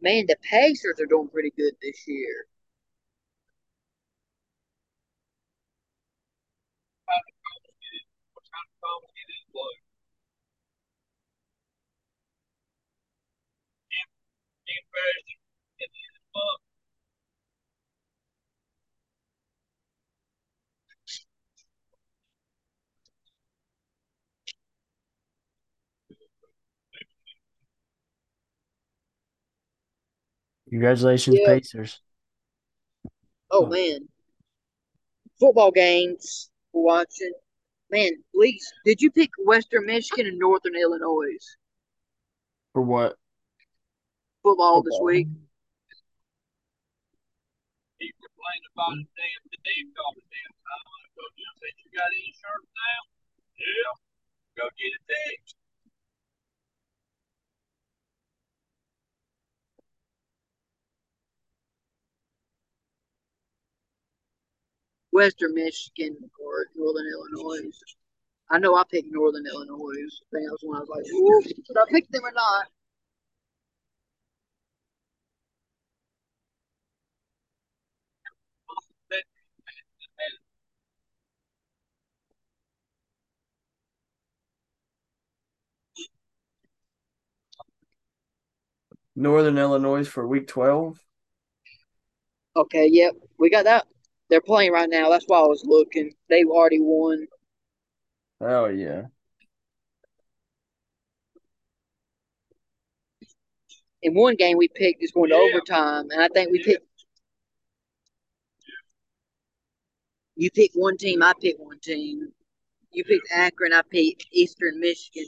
[0.00, 2.46] Man, the Pacers are doing pretty good this year.
[8.32, 9.76] What kind of phone it is blue?
[14.66, 15.40] Embarrassing.
[15.80, 16.60] And then fuck.
[30.76, 31.48] Congratulations, Yeah.
[31.56, 32.02] Pacers.
[33.50, 34.06] Oh man,
[35.40, 37.32] football games we're watching.
[37.90, 41.40] Man, Leaks, did you pick Western Michigan and Northern Illinois
[42.74, 43.16] For what?
[44.42, 45.28] football this week?
[47.96, 50.84] He complained about the damn the damn all the damn time.
[50.92, 53.00] I go, you said you got insurance now?
[53.64, 54.60] Yeah.
[54.60, 55.56] Go get it fixed.
[65.16, 67.70] Western Michigan or Northern Illinois.
[68.50, 70.10] I know I picked Northern Illinois.
[70.30, 72.66] I that was when I was like, Ooh, should I pick them or not?
[89.18, 91.00] Northern Illinois for week 12.
[92.54, 93.86] Okay, yep, we got that.
[94.28, 95.08] They're playing right now.
[95.10, 96.12] That's why I was looking.
[96.28, 97.26] They've already won.
[98.40, 99.02] Oh, yeah.
[104.02, 105.42] In one game, we picked is going to Yeah.
[105.42, 106.84] overtime, and I think we picked.
[110.36, 112.32] You pick one team, I pick one team.
[112.92, 115.24] You picked Akron, I picked Eastern Michigan.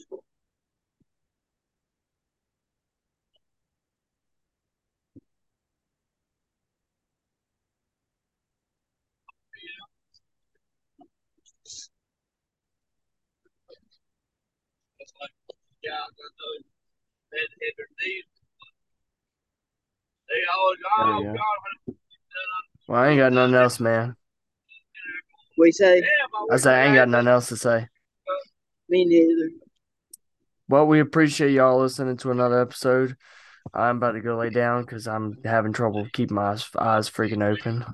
[15.89, 16.55] Guys I know
[17.33, 18.25] that hit their knees.
[20.29, 21.33] They always, oh you go.
[21.33, 21.97] God,
[22.89, 24.17] Well, I ain't got nothing else, man.
[25.57, 26.03] What you say?
[26.53, 27.89] I say I ain't got nothing else to say.
[28.89, 29.51] Me neither.
[30.69, 33.17] Well, we appreciate y'all listening to another episode.
[33.73, 37.43] I'm about to go lay down because I'm having trouble keeping my eyes, eyes freaking
[37.43, 37.85] open.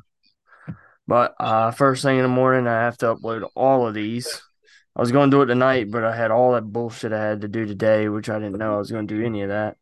[1.06, 4.42] But uh, first thing in the morning, I have to upload all of these.
[4.96, 7.40] I was going to do it tonight, but I had all that bullshit I had
[7.40, 9.76] to do today, which I didn't know I was going to do any of that.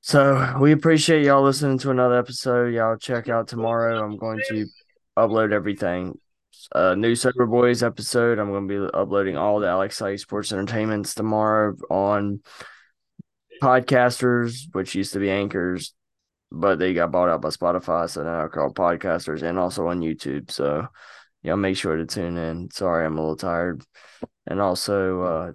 [0.00, 2.74] So we appreciate y'all listening to another episode.
[2.74, 4.02] Y'all check out tomorrow.
[4.02, 4.66] I'm going to
[5.16, 6.18] upload everything.
[6.74, 8.38] Uh, new Sober Boys episode.
[8.38, 12.40] I'm going to be uploading all the Alex Site Sports Entertainments tomorrow on
[13.62, 15.94] podcasters, which used to be anchors,
[16.50, 20.00] but they got bought out by Spotify, so now they're called podcasters, and also on
[20.00, 20.50] YouTube.
[20.50, 20.88] So
[21.42, 22.70] y'all make sure to tune in.
[22.70, 23.82] Sorry, I'm a little tired.
[24.46, 25.52] And also, uh,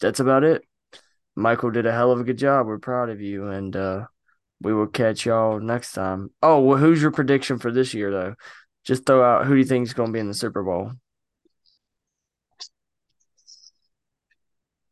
[0.00, 0.62] that's about it.
[1.36, 2.66] Michael did a hell of a good job.
[2.66, 4.06] We're proud of you, and uh,
[4.60, 6.30] we will catch y'all next time.
[6.42, 8.34] Oh, well, who's your prediction for this year, though?
[8.84, 10.92] Just throw out who do you think is going to be in the Super Bowl?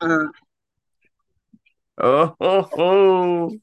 [0.00, 0.28] Uh,
[1.98, 3.58] Oh, oh, oh.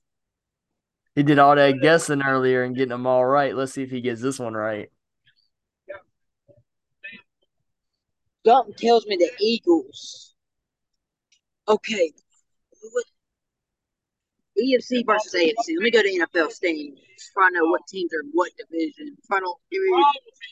[1.16, 3.56] He did all that guessing earlier and getting them all right.
[3.56, 4.90] Let's see if he gets this one right.
[8.46, 10.36] Something tells me the Eagles.
[11.68, 12.12] Okay.
[14.58, 15.76] EFC versus AFC.
[15.76, 17.00] Let me go to NFL standings.
[17.34, 19.18] To know what teams are in what division.
[19.28, 19.54] Try to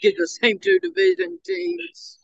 [0.02, 2.20] get the same two division teams.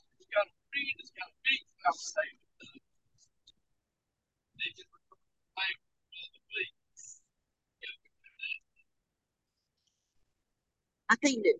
[11.12, 11.56] I think that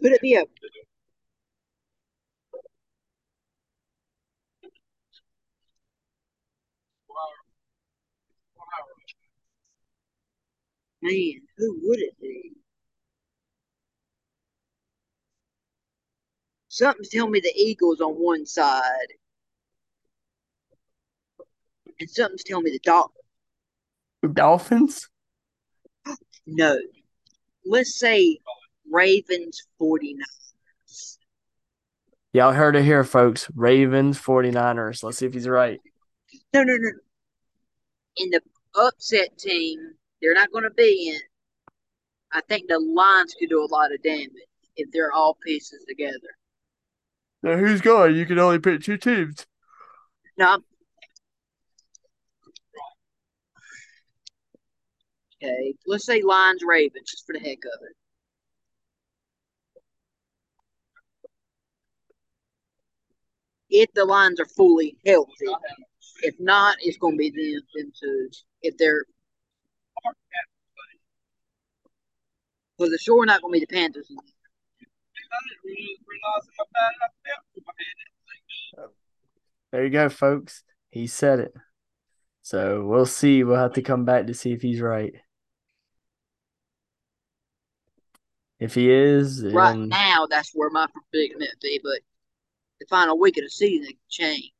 [0.00, 0.44] could it be a
[11.02, 11.40] man?
[11.58, 12.52] Who would it be?
[16.68, 18.82] Something's telling me the Eagles on one side,
[21.98, 23.16] and something's telling me the Dolphins.
[24.32, 25.08] Dolphins?
[26.46, 26.78] No.
[27.66, 28.38] Let's say
[28.90, 31.18] Ravens 49ers.
[32.32, 33.50] Y'all heard it here, folks.
[33.54, 35.02] Ravens, 49ers.
[35.02, 35.80] Let's see if he's right.
[36.54, 36.90] No, no, no.
[38.16, 38.40] In the
[38.76, 41.20] upset team, they're not going to be in.
[42.32, 44.30] I think the Lions could do a lot of damage
[44.76, 46.18] if they're all pieces together.
[47.42, 48.16] Now, who's going?
[48.16, 49.46] You can only pick two teams.
[50.36, 50.58] No.
[55.42, 57.96] Okay, let's say Lions Ravens just for the heck of it.
[63.70, 65.46] If the Lions are fully healthy,
[66.22, 68.28] if not, it's going to be them, them two.
[68.62, 69.04] If they're
[72.80, 74.10] because the sure not going to be the Panthers.
[74.10, 78.90] I really realize how bad I felt with my head.
[79.72, 80.64] There you go, folks.
[80.90, 81.54] He said it.
[82.42, 83.44] So we'll see.
[83.44, 85.14] We'll have to come back to see if he's right.
[88.58, 92.00] If he is, Right then now, that's where my predicament be, but
[92.78, 94.52] the final week of the season change.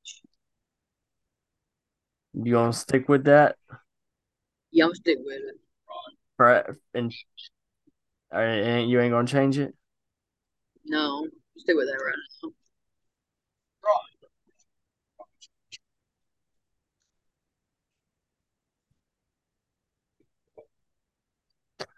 [2.33, 3.57] you gonna stick with that?
[4.73, 5.57] Yeah, I'm stick with it.
[6.39, 6.65] Right?
[6.95, 7.13] And
[8.33, 9.75] uh, and you ain't gonna change it?
[10.85, 12.51] No, stick with that right now.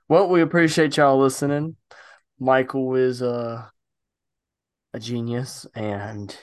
[0.08, 1.76] Well, we appreciate y'all listening.
[2.38, 3.66] Michael is uh,
[4.92, 6.36] a genius, and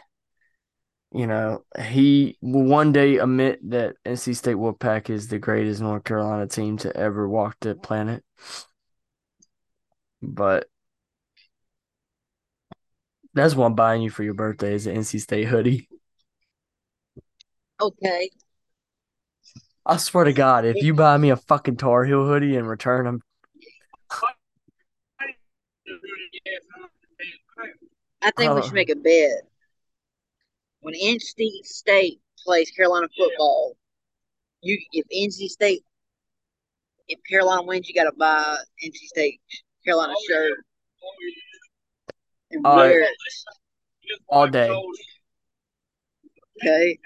[1.11, 6.03] you know he will one day admit that NC State Wolfpack is the greatest North
[6.03, 8.23] Carolina team to ever walk the planet.
[10.21, 10.67] But
[13.33, 15.89] that's what I'm buying you for your birthday is an NC State hoodie.
[17.81, 18.29] Okay.
[19.85, 23.05] I swear to God, if you buy me a fucking Tar Heel hoodie and return
[23.05, 23.21] them,
[28.21, 29.47] I think we Uh, should make a bet.
[30.81, 33.75] When NC State plays Carolina football,
[34.61, 35.83] you if NC State
[37.07, 39.41] if Carolina wins, you got to buy NC State
[39.83, 40.59] Carolina oh, shirt.
[41.03, 41.09] Oh,
[42.51, 42.89] and All right.
[42.89, 43.09] wear it.
[44.27, 44.69] All day.
[46.61, 46.99] Okay.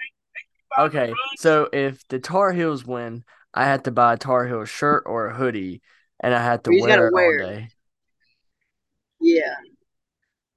[0.76, 5.04] Okay, so if the Tar Heels win, I had to buy a Tar Heel shirt
[5.06, 5.82] or a hoodie,
[6.18, 7.56] and I had to You just gotta wear it wear all it.
[7.56, 7.68] day.
[9.20, 9.54] Yeah.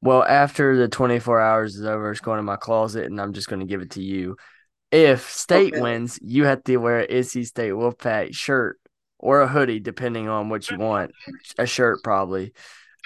[0.08, 3.50] Well, after the 24 hours is over, it's going in my closet, and I'm just
[3.50, 4.38] going to give it to you.
[4.90, 5.82] If State Okay.
[5.82, 8.80] wins, you have to wear a NC State Wolfpack shirt
[9.20, 11.12] or a hoodie, depending on what you want.
[11.58, 12.54] A shirt, probably.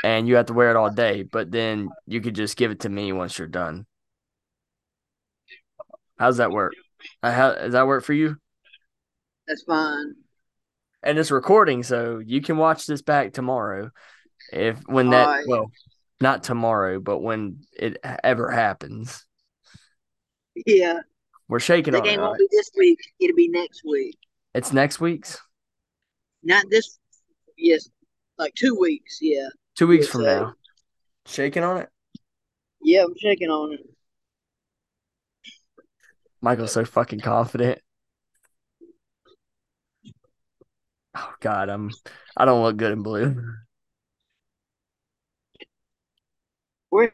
[0.03, 2.81] And you have to wear it all day, but then you could just give it
[2.81, 3.87] to me once you're done.
[6.19, 6.75] How's that work?
[7.23, 8.37] Uh, how, does that work for you?
[9.47, 10.17] That's fine.
[11.01, 13.89] and it's recording, so you can watch this back tomorrow.
[14.53, 15.47] If when that Alright.
[15.47, 15.71] well,
[16.21, 19.25] not tomorrow, but when it ever happens,
[20.65, 20.99] Yeah.
[21.47, 22.09] we're shaking The on it.
[22.09, 22.49] game all won't right?
[22.49, 22.99] be this week.
[23.19, 24.17] It'll be next week.
[24.53, 25.39] It's next week's,
[26.43, 26.99] Not this.
[27.57, 27.87] Yes.
[28.37, 29.19] Like two weeks.
[29.21, 29.47] Yeah.
[29.75, 30.53] two weeks from now.
[31.25, 31.89] Shaking on it.
[32.81, 33.81] Yeah, I'm shaking on it.
[36.41, 37.79] Michael's so fucking confident.
[41.15, 41.91] Oh God, I'm.
[42.35, 43.35] I don't look good in blue.
[46.91, 47.11] We're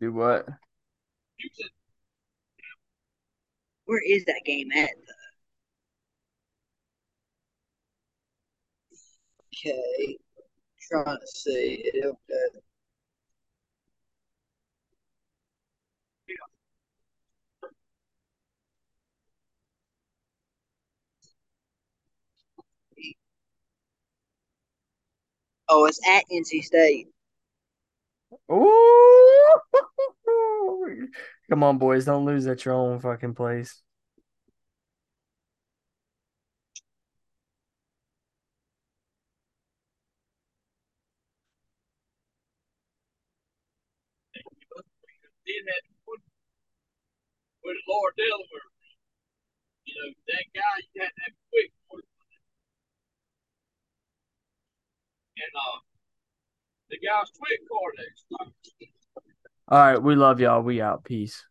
[0.00, 0.46] Do what?
[3.84, 4.90] where is that game at?
[9.54, 10.18] Okay.
[10.90, 12.04] Trying to see it.
[12.04, 12.60] Okay.
[25.68, 27.08] Oh, it's at NC State.
[28.50, 29.60] Ooh!
[31.50, 33.82] Come on, boys, don't lose at your own fucking place.
[45.48, 46.20] did that with,
[47.64, 48.68] with Lord Delaware.
[49.88, 51.72] You know, that guy, you had to have quick.
[51.88, 52.08] for it.
[55.38, 55.78] And uh,
[56.90, 58.90] the guy's quick card.
[59.68, 60.62] All right, we love y'all.
[60.62, 61.04] We out.
[61.04, 61.44] Peace.